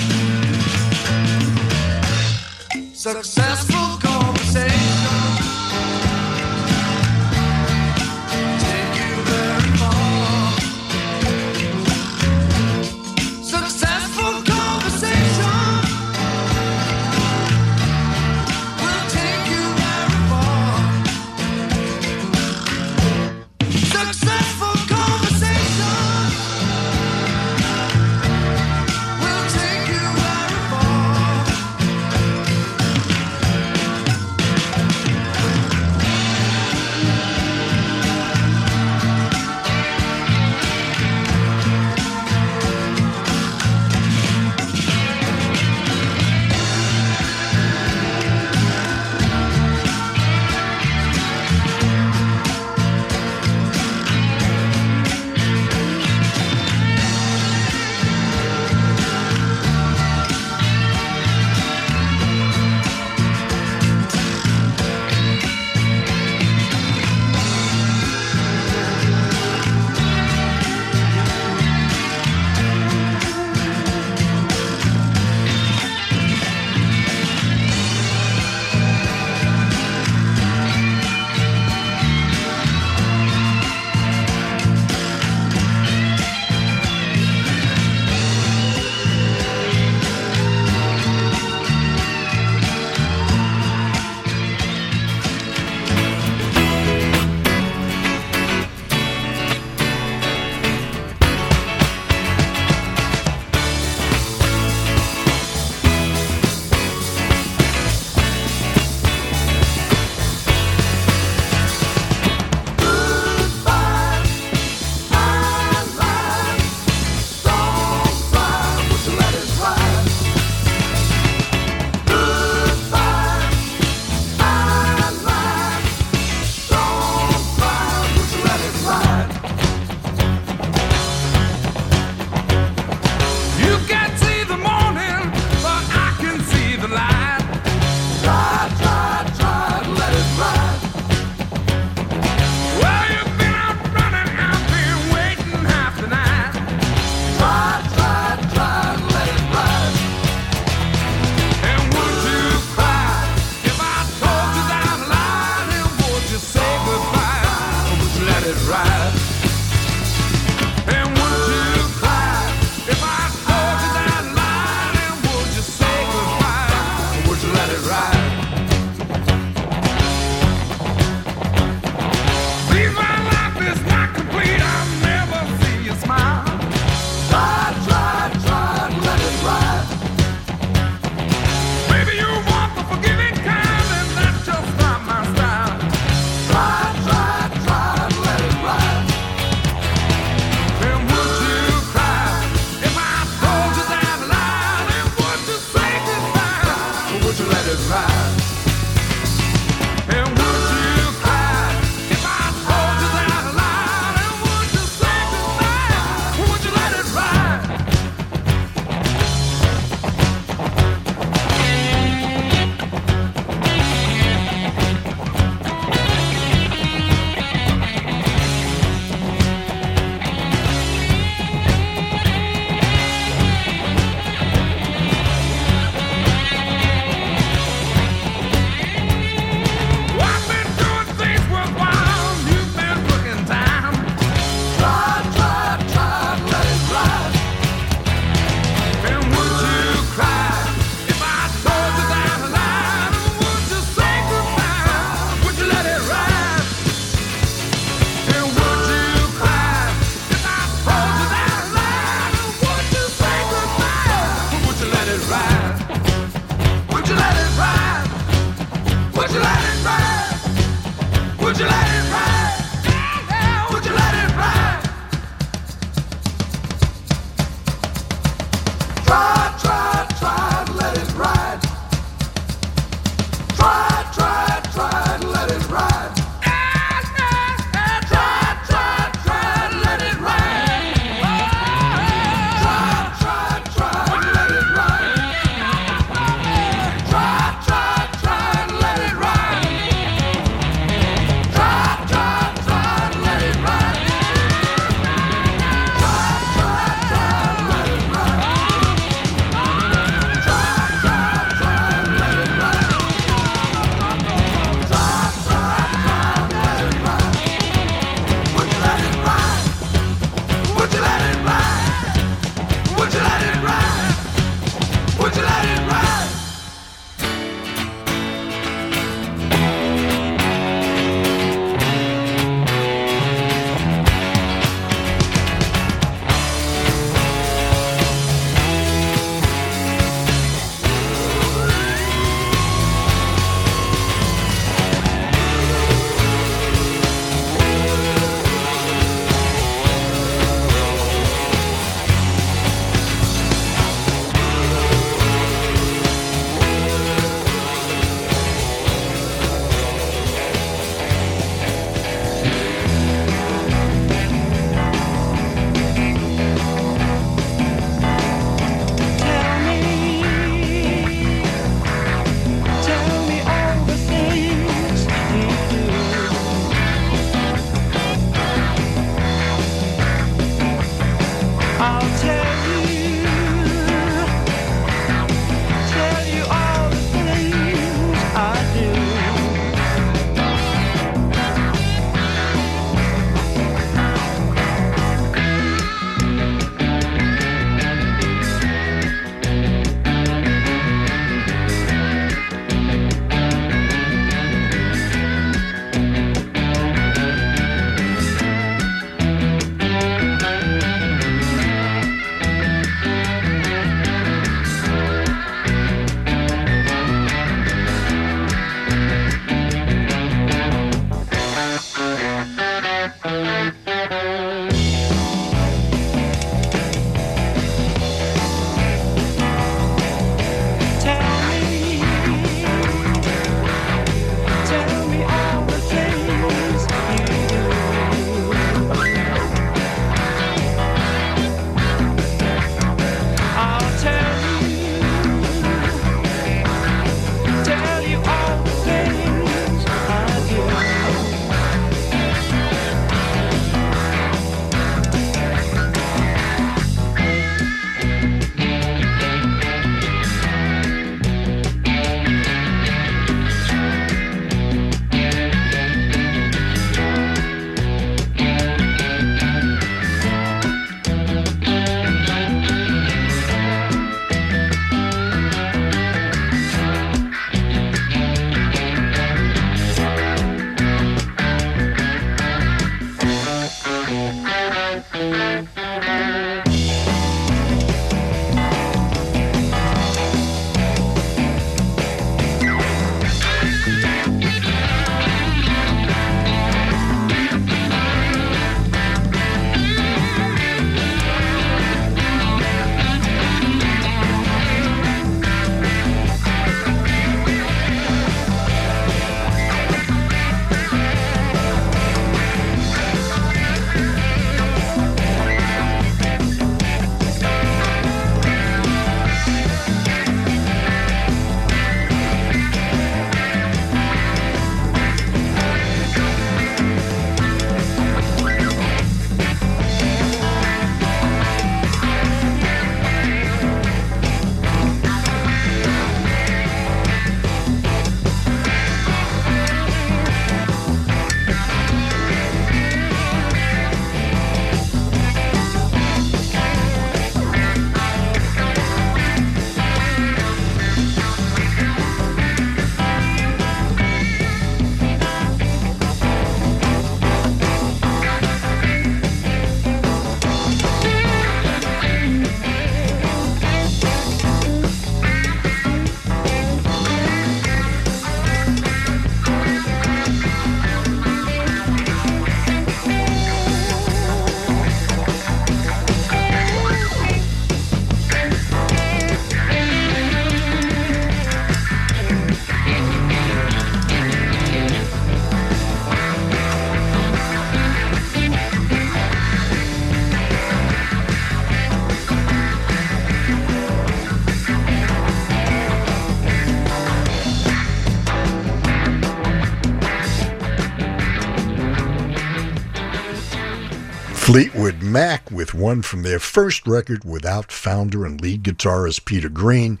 With 595.50 595.74
one 595.74 596.02
from 596.02 596.22
their 596.22 596.40
first 596.40 596.88
record 596.88 597.24
without 597.24 597.70
founder 597.70 598.24
and 598.26 598.40
lead 598.40 598.64
guitarist 598.64 599.24
Peter 599.24 599.48
Green. 599.48 600.00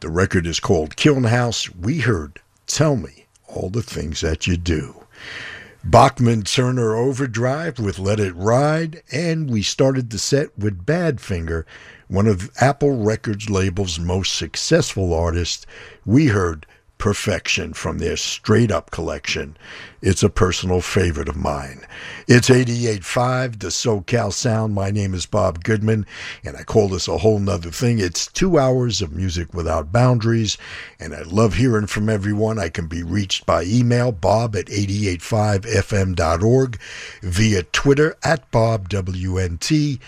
The 0.00 0.08
record 0.08 0.46
is 0.46 0.60
called 0.60 0.94
Kiln 0.94 1.24
House. 1.24 1.68
We 1.74 1.98
heard 1.98 2.40
Tell 2.68 2.94
Me 2.94 3.26
All 3.48 3.70
the 3.70 3.82
Things 3.82 4.20
That 4.20 4.46
You 4.46 4.56
Do. 4.56 5.04
Bachman 5.82 6.42
Turner 6.42 6.94
Overdrive 6.94 7.80
with 7.80 7.98
Let 7.98 8.20
It 8.20 8.36
Ride, 8.36 9.02
and 9.10 9.50
we 9.50 9.62
started 9.62 10.10
the 10.10 10.18
set 10.18 10.56
with 10.56 10.86
Badfinger, 10.86 11.64
one 12.06 12.26
of 12.26 12.50
Apple 12.60 13.02
Records 13.02 13.50
label's 13.50 13.98
most 13.98 14.34
successful 14.34 15.12
artists. 15.12 15.66
We 16.06 16.28
heard 16.28 16.66
Perfection 16.98 17.72
from 17.72 17.98
their 17.98 18.16
Straight 18.16 18.72
Up 18.72 18.90
collection. 18.90 19.56
It's 20.02 20.22
a 20.22 20.28
personal 20.28 20.80
favorite 20.80 21.28
of 21.28 21.36
mine. 21.36 21.86
It's 22.26 22.48
88.5, 22.48 23.60
the 23.60 23.68
SoCal 23.68 24.32
Sound. 24.32 24.74
My 24.74 24.90
name 24.90 25.14
is 25.14 25.24
Bob 25.24 25.64
Goodman, 25.64 26.04
and 26.44 26.56
I 26.56 26.64
call 26.64 26.88
this 26.88 27.08
a 27.08 27.18
whole 27.18 27.38
nother 27.38 27.70
thing. 27.70 28.00
It's 28.00 28.26
two 28.26 28.58
hours 28.58 29.00
of 29.00 29.12
music 29.12 29.54
without 29.54 29.92
boundaries, 29.92 30.58
and 30.98 31.14
I 31.14 31.22
love 31.22 31.54
hearing 31.54 31.86
from 31.86 32.08
everyone. 32.08 32.58
I 32.58 32.68
can 32.68 32.88
be 32.88 33.02
reached 33.02 33.46
by 33.46 33.62
email, 33.62 34.12
bob 34.12 34.56
at 34.56 34.66
885fm.org, 34.66 36.80
via 37.22 37.62
Twitter 37.62 38.16
at 38.22 38.50
BobWNT, 38.50 40.00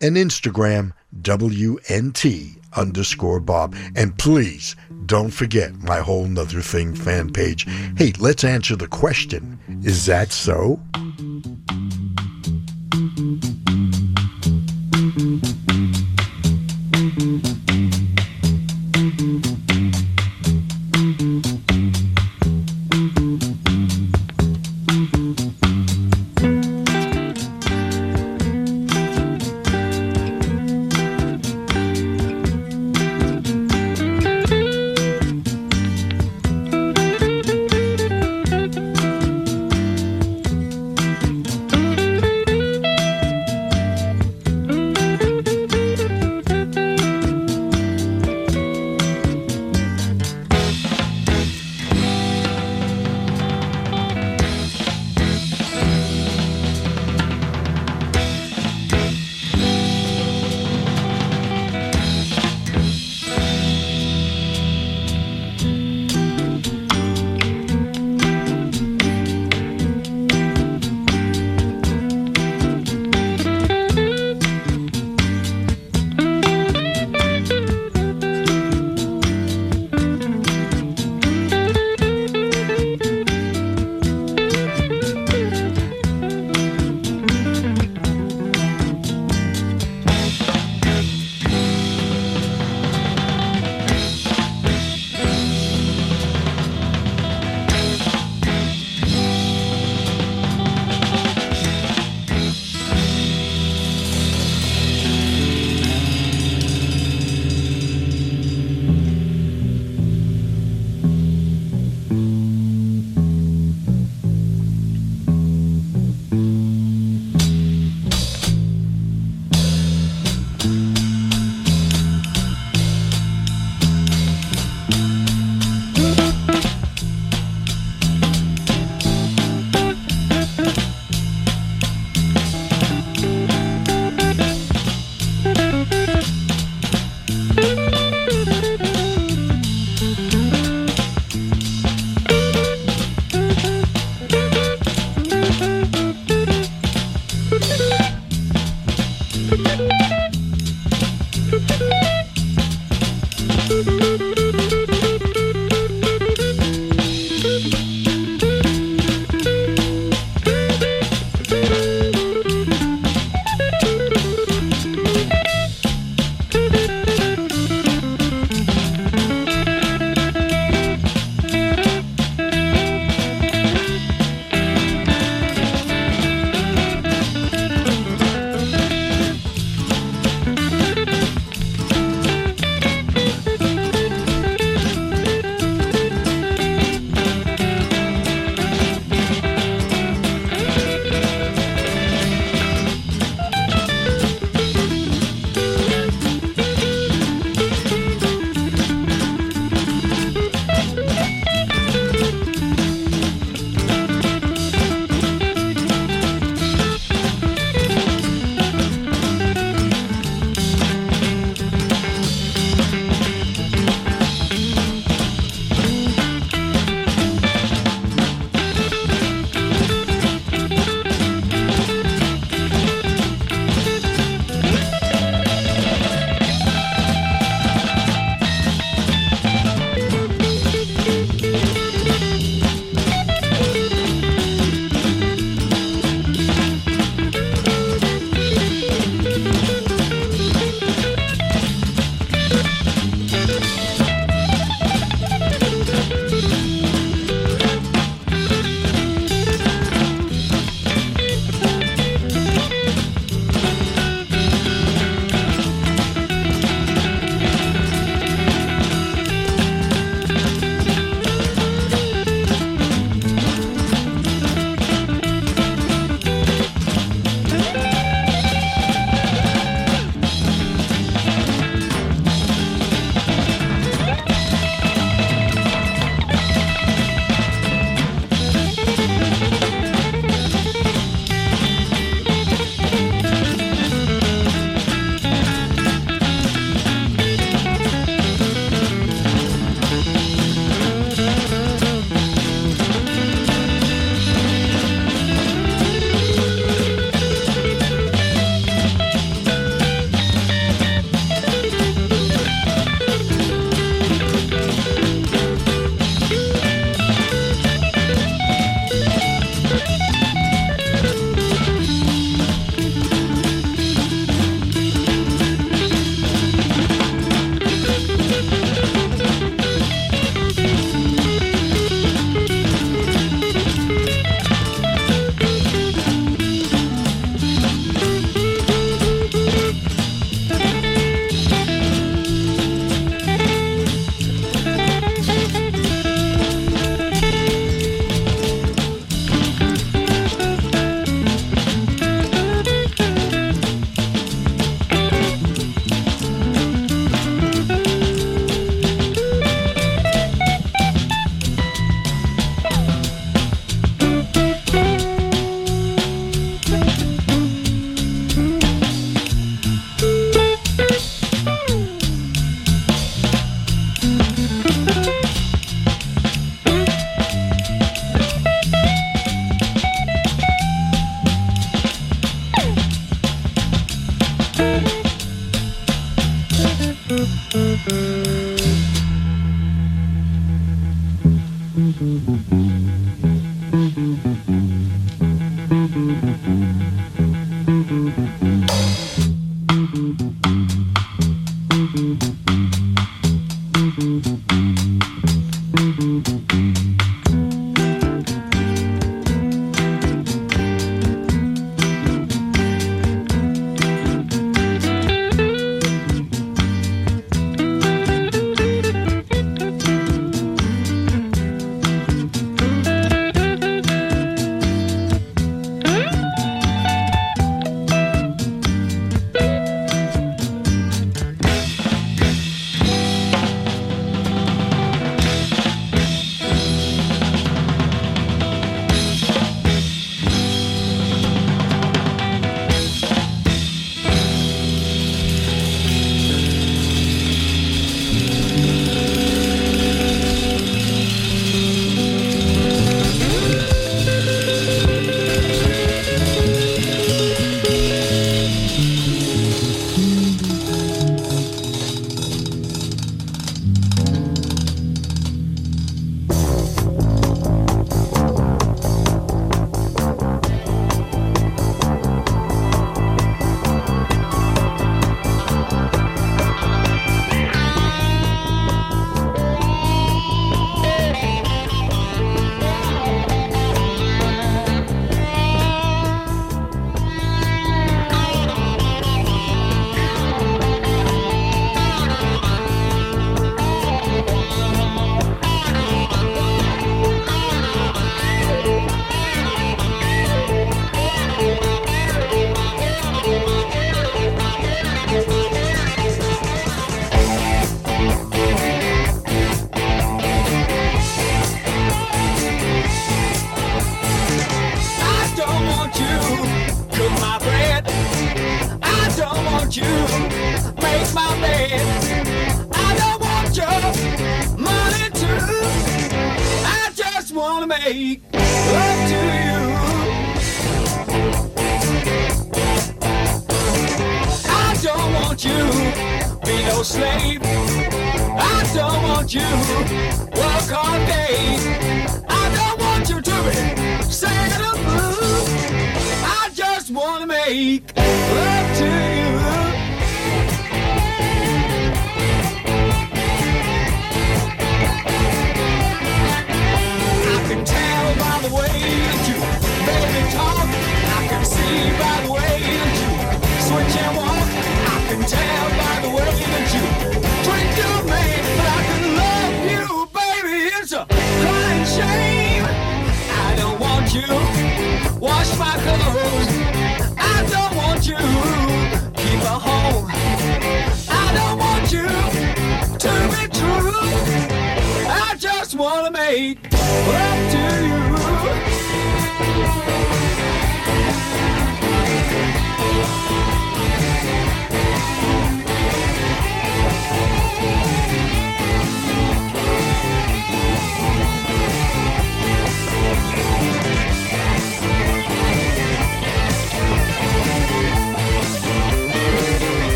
and 0.00 0.16
Instagram, 0.16 0.92
WNT 1.22 2.56
underscore 2.76 3.40
Bob. 3.40 3.74
And 3.94 4.16
please 4.18 4.76
don't 5.06 5.30
forget 5.30 5.74
my 5.82 5.98
whole 6.00 6.26
nother 6.26 6.60
thing 6.60 6.94
fan 6.94 7.32
page. 7.32 7.66
Hey, 7.96 8.12
let's 8.18 8.44
answer 8.44 8.76
the 8.76 8.88
question. 8.88 9.58
Is 9.82 10.06
that 10.06 10.32
so? 10.32 10.80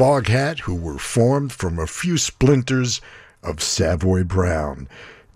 Foghat, 0.00 0.60
who 0.60 0.74
were 0.74 0.96
formed 0.96 1.52
from 1.52 1.78
a 1.78 1.86
few 1.86 2.16
splinters 2.16 3.02
of 3.42 3.62
Savoy 3.62 4.24
Brown. 4.24 4.88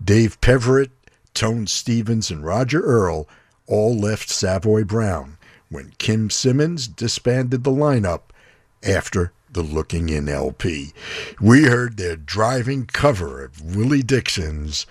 Dave 0.03 0.41
Peverett, 0.41 0.89
Tony 1.35 1.67
Stevens, 1.67 2.31
and 2.31 2.43
Roger 2.43 2.81
Earl 2.81 3.27
all 3.67 3.95
left 3.95 4.27
Savoy 4.27 4.83
Brown 4.83 5.37
when 5.69 5.93
Kim 5.99 6.31
Simmonds 6.31 6.87
disbanded 6.87 7.63
the 7.63 7.69
lineup 7.69 8.21
after 8.81 9.33
the 9.51 9.61
Looking 9.61 10.09
In 10.09 10.27
LP. 10.27 10.93
We 11.39 11.65
heard 11.65 11.97
their 11.97 12.15
driving 12.15 12.87
cover 12.87 13.45
of 13.45 13.75
Willie 13.75 14.01
Dixon's 14.01 14.87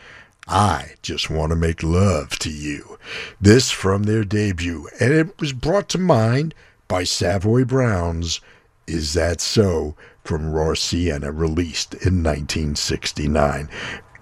I 0.46 0.92
Just 1.02 1.30
Want 1.30 1.50
to 1.50 1.56
Make 1.56 1.82
Love 1.82 2.38
to 2.38 2.50
You. 2.52 2.96
This 3.40 3.72
from 3.72 4.04
their 4.04 4.22
debut, 4.22 4.88
and 5.00 5.12
it 5.12 5.40
was 5.40 5.52
brought 5.52 5.88
to 5.88 5.98
mind 5.98 6.54
by 6.86 7.02
Savoy 7.02 7.64
Brown's 7.64 8.40
Is 8.86 9.14
That 9.14 9.40
So 9.40 9.96
from 10.24 10.52
Raw 10.52 10.74
Sienna, 10.74 11.30
released 11.30 11.94
in 11.94 12.22
1969. 12.22 13.68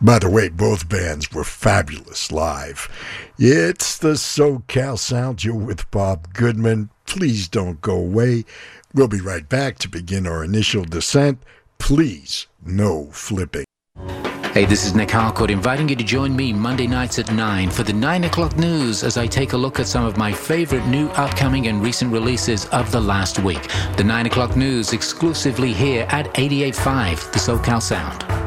By 0.00 0.18
the 0.18 0.28
way, 0.28 0.48
both 0.48 0.88
bands 0.88 1.30
were 1.30 1.44
fabulous 1.44 2.32
live. 2.32 2.88
It's 3.38 3.96
the 3.98 4.14
SoCal 4.14 4.98
Sound. 4.98 5.44
You're 5.44 5.54
with 5.54 5.88
Bob 5.92 6.34
Goodman. 6.34 6.90
Please 7.06 7.46
don't 7.46 7.80
go 7.80 7.96
away. 7.96 8.44
We'll 8.92 9.06
be 9.06 9.20
right 9.20 9.48
back 9.48 9.78
to 9.78 9.88
begin 9.88 10.26
our 10.26 10.42
initial 10.42 10.84
descent. 10.84 11.40
Please, 11.78 12.48
no 12.64 13.10
flipping. 13.12 13.64
Hey, 14.52 14.66
this 14.66 14.84
is 14.84 14.94
Nic 14.94 15.10
Harcourt 15.10 15.50
inviting 15.50 15.88
you 15.88 15.96
to 15.96 16.04
join 16.04 16.36
me 16.36 16.52
Monday 16.52 16.86
nights 16.86 17.18
at 17.18 17.32
9 17.32 17.70
for 17.70 17.84
the 17.84 17.92
9 17.94 18.24
o'clock 18.24 18.54
news 18.58 19.02
as 19.02 19.16
I 19.16 19.26
take 19.26 19.54
a 19.54 19.56
look 19.56 19.80
at 19.80 19.86
some 19.86 20.04
of 20.04 20.18
my 20.18 20.30
favorite 20.30 20.86
new, 20.88 21.08
upcoming, 21.12 21.68
and 21.68 21.82
recent 21.82 22.12
releases 22.12 22.66
of 22.66 22.92
the 22.92 23.00
last 23.00 23.38
week. 23.38 23.70
The 23.96 24.04
9 24.04 24.26
o'clock 24.26 24.54
news 24.54 24.92
exclusively 24.92 25.72
here 25.72 26.06
at 26.10 26.26
88.5, 26.34 27.32
the 27.32 27.38
SoCal 27.38 27.80
Sound. 27.80 28.41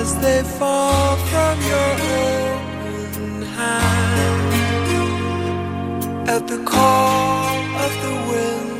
as 0.00 0.14
they 0.18 0.42
fall 0.42 1.16
from 1.30 1.56
your 1.72 1.92
open 2.20 3.42
hand 3.58 4.50
at 6.28 6.42
the 6.46 6.58
call 6.64 7.56
of 7.84 7.92
the 8.04 8.14
wind. 8.30 8.75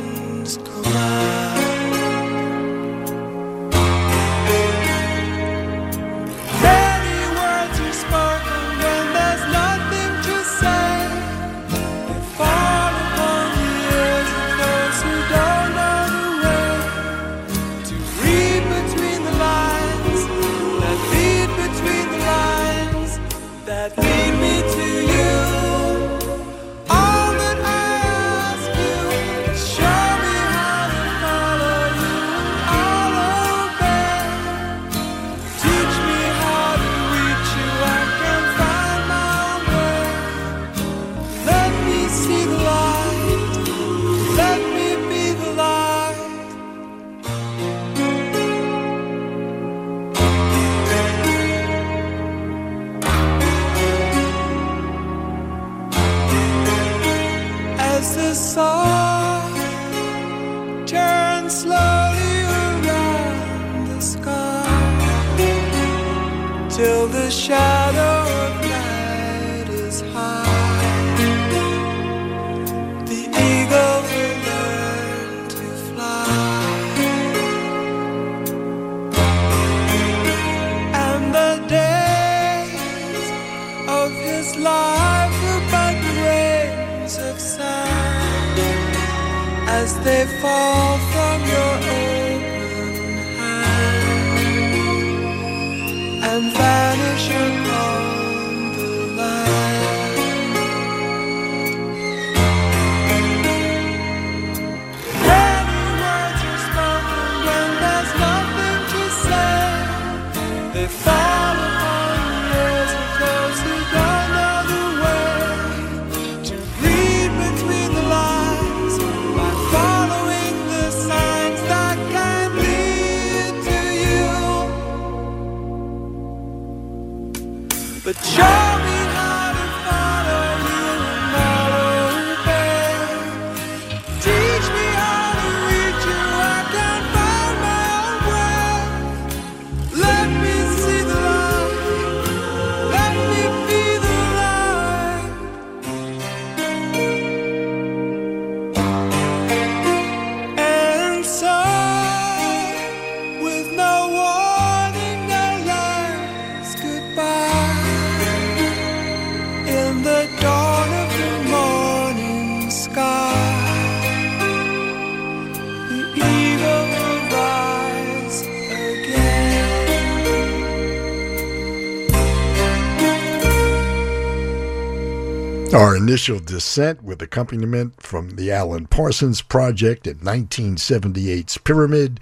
Initial 176.17 176.39
descent 176.39 177.03
with 177.03 177.21
accompaniment 177.21 178.01
from 178.01 178.31
the 178.31 178.51
Alan 178.51 178.87
Parsons 178.87 179.43
Project 179.43 180.07
and 180.07 180.19
1978's 180.21 181.59
Pyramid, 181.59 182.19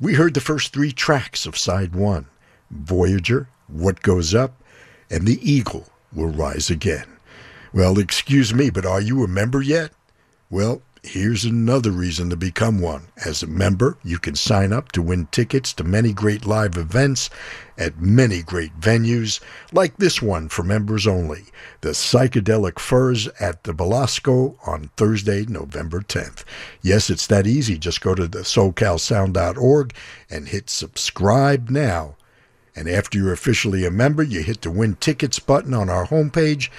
we 0.00 0.14
heard 0.14 0.32
the 0.32 0.40
first 0.40 0.72
three 0.72 0.92
tracks 0.92 1.44
of 1.44 1.58
side 1.58 1.94
one 1.94 2.24
Voyager, 2.70 3.50
What 3.68 4.00
Goes 4.00 4.34
Up, 4.34 4.54
and 5.10 5.26
The 5.26 5.38
Eagle 5.42 5.86
Will 6.14 6.30
Rise 6.30 6.70
Again. 6.70 7.04
Well, 7.70 7.98
excuse 7.98 8.54
me, 8.54 8.70
but 8.70 8.86
are 8.86 9.02
you 9.02 9.22
a 9.22 9.28
member 9.28 9.60
yet? 9.60 9.92
Well, 10.48 10.80
here's 11.04 11.44
another 11.44 11.90
reason 11.90 12.30
to 12.30 12.36
become 12.36 12.80
one. 12.80 13.08
As 13.24 13.42
a 13.42 13.46
member, 13.46 13.98
you 14.02 14.18
can 14.18 14.34
sign 14.34 14.72
up 14.72 14.90
to 14.92 15.02
win 15.02 15.26
tickets 15.30 15.72
to 15.74 15.84
many 15.84 16.12
great 16.12 16.46
live 16.46 16.76
events 16.76 17.28
at 17.76 18.00
many 18.00 18.42
great 18.42 18.78
venues, 18.80 19.40
like 19.72 19.96
this 19.98 20.22
one 20.22 20.48
for 20.48 20.62
members 20.62 21.06
only 21.06 21.44
the 21.82 21.90
Psychedelic 21.90 22.78
Furs 22.78 23.28
at 23.38 23.64
the 23.64 23.74
Belasco 23.74 24.56
on 24.66 24.90
Thursday, 24.96 25.44
November 25.44 26.00
10th. 26.00 26.44
Yes, 26.80 27.10
it's 27.10 27.26
that 27.26 27.46
easy. 27.46 27.76
Just 27.76 28.00
go 28.00 28.14
to 28.14 28.26
the 28.26 28.40
SoCalSound.org 28.40 29.94
and 30.30 30.48
hit 30.48 30.70
subscribe 30.70 31.68
now. 31.68 32.16
And 32.74 32.88
after 32.88 33.18
you're 33.18 33.32
officially 33.32 33.84
a 33.84 33.90
member, 33.90 34.22
you 34.22 34.42
hit 34.42 34.62
the 34.62 34.70
Win 34.70 34.96
Tickets 34.96 35.38
button 35.38 35.74
on 35.74 35.90
our 35.90 36.06
homepage. 36.06 36.70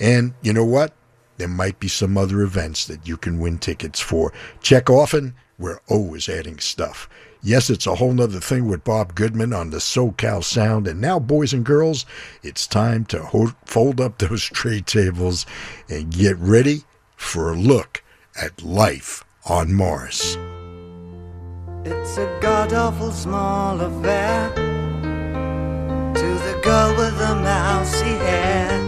And 0.00 0.34
you 0.42 0.52
know 0.52 0.64
what? 0.64 0.92
There 1.38 1.48
might 1.48 1.80
be 1.80 1.88
some 1.88 2.18
other 2.18 2.42
events 2.42 2.84
that 2.86 3.08
you 3.08 3.16
can 3.16 3.38
win 3.38 3.58
tickets 3.58 4.00
for. 4.00 4.32
Check 4.60 4.90
often. 4.90 5.34
We're 5.58 5.80
always 5.88 6.28
adding 6.28 6.58
stuff. 6.58 7.08
Yes, 7.42 7.70
it's 7.70 7.86
a 7.86 7.94
whole 7.94 8.12
nother 8.12 8.40
thing 8.40 8.66
with 8.66 8.84
Bob 8.84 9.14
Goodman 9.14 9.52
on 9.52 9.70
the 9.70 9.78
SoCal 9.78 10.42
Sound. 10.42 10.88
And 10.88 11.00
now, 11.00 11.20
boys 11.20 11.52
and 11.52 11.64
girls, 11.64 12.04
it's 12.42 12.66
time 12.66 13.04
to 13.06 13.22
ho- 13.22 13.54
fold 13.64 14.00
up 14.00 14.18
those 14.18 14.44
tray 14.44 14.80
tables 14.80 15.46
and 15.88 16.12
get 16.12 16.36
ready 16.38 16.82
for 17.16 17.52
a 17.52 17.56
look 17.56 18.02
at 18.40 18.62
life 18.62 19.24
on 19.46 19.72
Mars. 19.72 20.36
It's 21.84 22.18
a 22.18 22.38
god 22.40 22.72
awful 22.72 23.12
small 23.12 23.80
affair 23.80 24.50
to 26.14 26.34
the 26.44 26.60
girl 26.62 26.90
with 26.96 27.16
the 27.18 27.34
mousy 27.36 28.04
hair. 28.04 28.87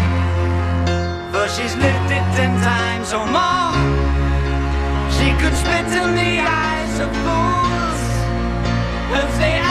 she's 1.55 1.75
lived 1.75 2.11
it 2.17 2.25
ten 2.37 2.53
times 2.61 3.11
or 3.13 3.25
more. 3.37 3.75
She 5.17 5.27
could 5.41 5.55
spit 5.61 5.87
in 6.01 6.09
the 6.21 6.33
eyes 6.39 6.95
of 7.05 7.11
fools 7.23 8.01
if 9.21 9.31
they 9.39 9.70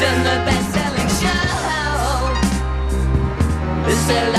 In 0.00 0.22
the 0.22 0.36
best-selling 0.46 1.08
show? 1.18 1.42
Is 3.90 4.06
there 4.06 4.30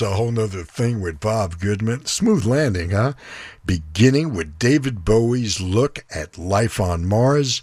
It's 0.00 0.10
a 0.10 0.16
whole 0.16 0.32
nother 0.32 0.64
thing 0.64 1.02
with 1.02 1.20
Bob 1.20 1.60
Goodman. 1.60 2.06
Smooth 2.06 2.46
landing, 2.46 2.92
huh? 2.92 3.12
Beginning 3.66 4.32
with 4.32 4.58
David 4.58 5.04
Bowie's 5.04 5.60
look 5.60 6.06
at 6.08 6.38
life 6.38 6.80
on 6.80 7.04
Mars. 7.04 7.60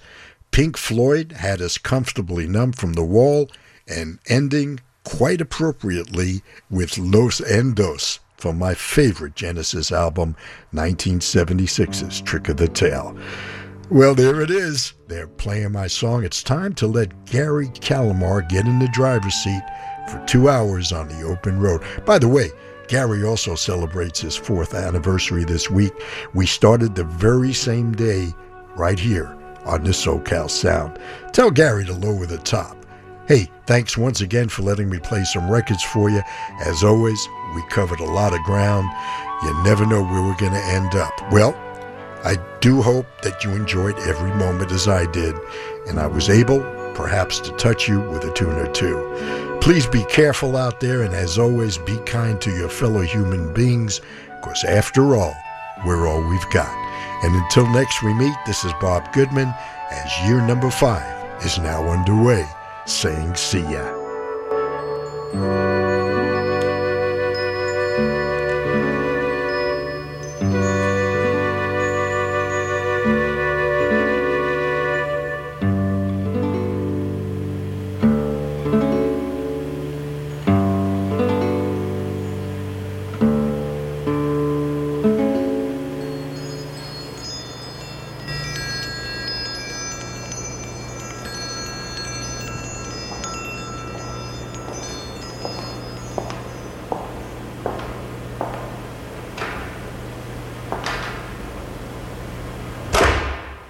Pink 0.51 0.77
Floyd 0.77 1.31
had 1.31 1.63
us 1.63 1.79
comfortably 1.79 2.47
numb 2.47 2.73
from 2.73 2.93
the 2.93 3.03
wall, 3.03 3.49
and 3.87 4.19
ending 4.27 4.81
quite 5.03 5.41
appropriately 5.41 6.43
with 6.69 6.99
Los 6.99 7.41
Endos 7.41 8.19
from 8.37 8.59
my 8.59 8.75
favorite 8.75 9.33
Genesis 9.33 9.91
album, 9.91 10.35
1976's 10.75 12.21
Trick 12.21 12.49
of 12.49 12.57
the 12.57 12.67
Tail. 12.67 13.17
Well, 13.89 14.13
there 14.13 14.41
it 14.41 14.51
is. 14.51 14.93
They're 15.07 15.25
playing 15.25 15.71
my 15.71 15.87
song. 15.87 16.23
It's 16.23 16.43
time 16.43 16.75
to 16.75 16.85
let 16.85 17.25
Gary 17.25 17.69
Calamar 17.69 18.47
get 18.47 18.67
in 18.67 18.77
the 18.77 18.89
driver's 18.89 19.33
seat 19.33 19.63
for 20.07 20.23
two 20.25 20.49
hours 20.49 20.91
on 20.91 21.07
the 21.07 21.23
open 21.23 21.59
road. 21.59 21.83
By 22.05 22.19
the 22.19 22.27
way, 22.27 22.51
Gary 22.87 23.23
also 23.23 23.55
celebrates 23.55 24.21
his 24.21 24.35
fourth 24.35 24.73
anniversary 24.73 25.43
this 25.43 25.69
week. 25.69 25.93
We 26.33 26.45
started 26.45 26.95
the 26.95 27.03
very 27.03 27.53
same 27.53 27.91
day 27.91 28.33
right 28.75 28.99
here 28.99 29.35
on 29.65 29.83
the 29.83 29.91
SoCal 29.91 30.49
Sound. 30.49 30.97
Tell 31.33 31.51
Gary 31.51 31.85
to 31.85 31.93
lower 31.93 32.25
the 32.25 32.37
top. 32.37 32.77
Hey, 33.27 33.51
thanks 33.65 33.97
once 33.97 34.21
again 34.21 34.47
for 34.47 34.61
letting 34.61 34.89
me 34.89 34.99
play 34.99 35.25
some 35.25 35.51
records 35.51 35.83
for 35.83 36.09
you. 36.09 36.21
As 36.65 36.81
always, 36.81 37.27
we 37.55 37.61
covered 37.69 37.99
a 37.99 38.05
lot 38.05 38.33
of 38.33 38.41
ground. 38.43 38.87
You 39.43 39.63
never 39.63 39.85
know 39.85 40.01
where 40.01 40.23
we're 40.23 40.37
going 40.37 40.53
to 40.53 40.63
end 40.63 40.95
up. 40.95 41.13
Well, 41.31 41.53
I 42.23 42.37
do 42.61 42.81
hope 42.81 43.05
that 43.23 43.43
you 43.43 43.51
enjoyed 43.51 43.99
every 43.99 44.33
moment 44.35 44.71
as 44.71 44.87
I 44.87 45.11
did, 45.11 45.35
and 45.87 45.99
I 45.99 46.07
was 46.07 46.29
able, 46.29 46.61
perhaps, 46.95 47.39
to 47.41 47.51
touch 47.57 47.89
you 47.89 47.99
with 47.99 48.23
a 48.23 48.33
tune 48.33 48.55
or 48.55 48.71
two. 48.71 48.95
Please 49.67 49.85
be 49.85 50.05
careful 50.05 50.55
out 50.55 50.79
there, 50.79 51.01
and 51.01 51.13
as 51.13 51.37
always, 51.37 51.77
be 51.77 51.97
kind 52.05 52.39
to 52.39 52.55
your 52.55 52.69
fellow 52.69 53.01
human 53.01 53.53
beings, 53.53 53.99
because 54.39 54.63
after 54.63 55.17
all, 55.17 55.35
we're 55.85 56.07
all 56.07 56.25
we've 56.25 56.49
got. 56.51 56.73
And 57.25 57.35
until 57.35 57.69
next 57.73 58.01
we 58.01 58.13
meet, 58.13 58.33
this 58.45 58.63
is 58.63 58.71
Bob 58.79 59.11
Goodman, 59.11 59.53
as 59.91 60.25
year 60.25 60.39
number 60.39 60.71
five 60.71 61.43
is 61.43 61.59
now 61.59 61.85
underway, 61.85 62.47
saying 62.85 63.35
see 63.35 63.59
ya. 63.59 65.96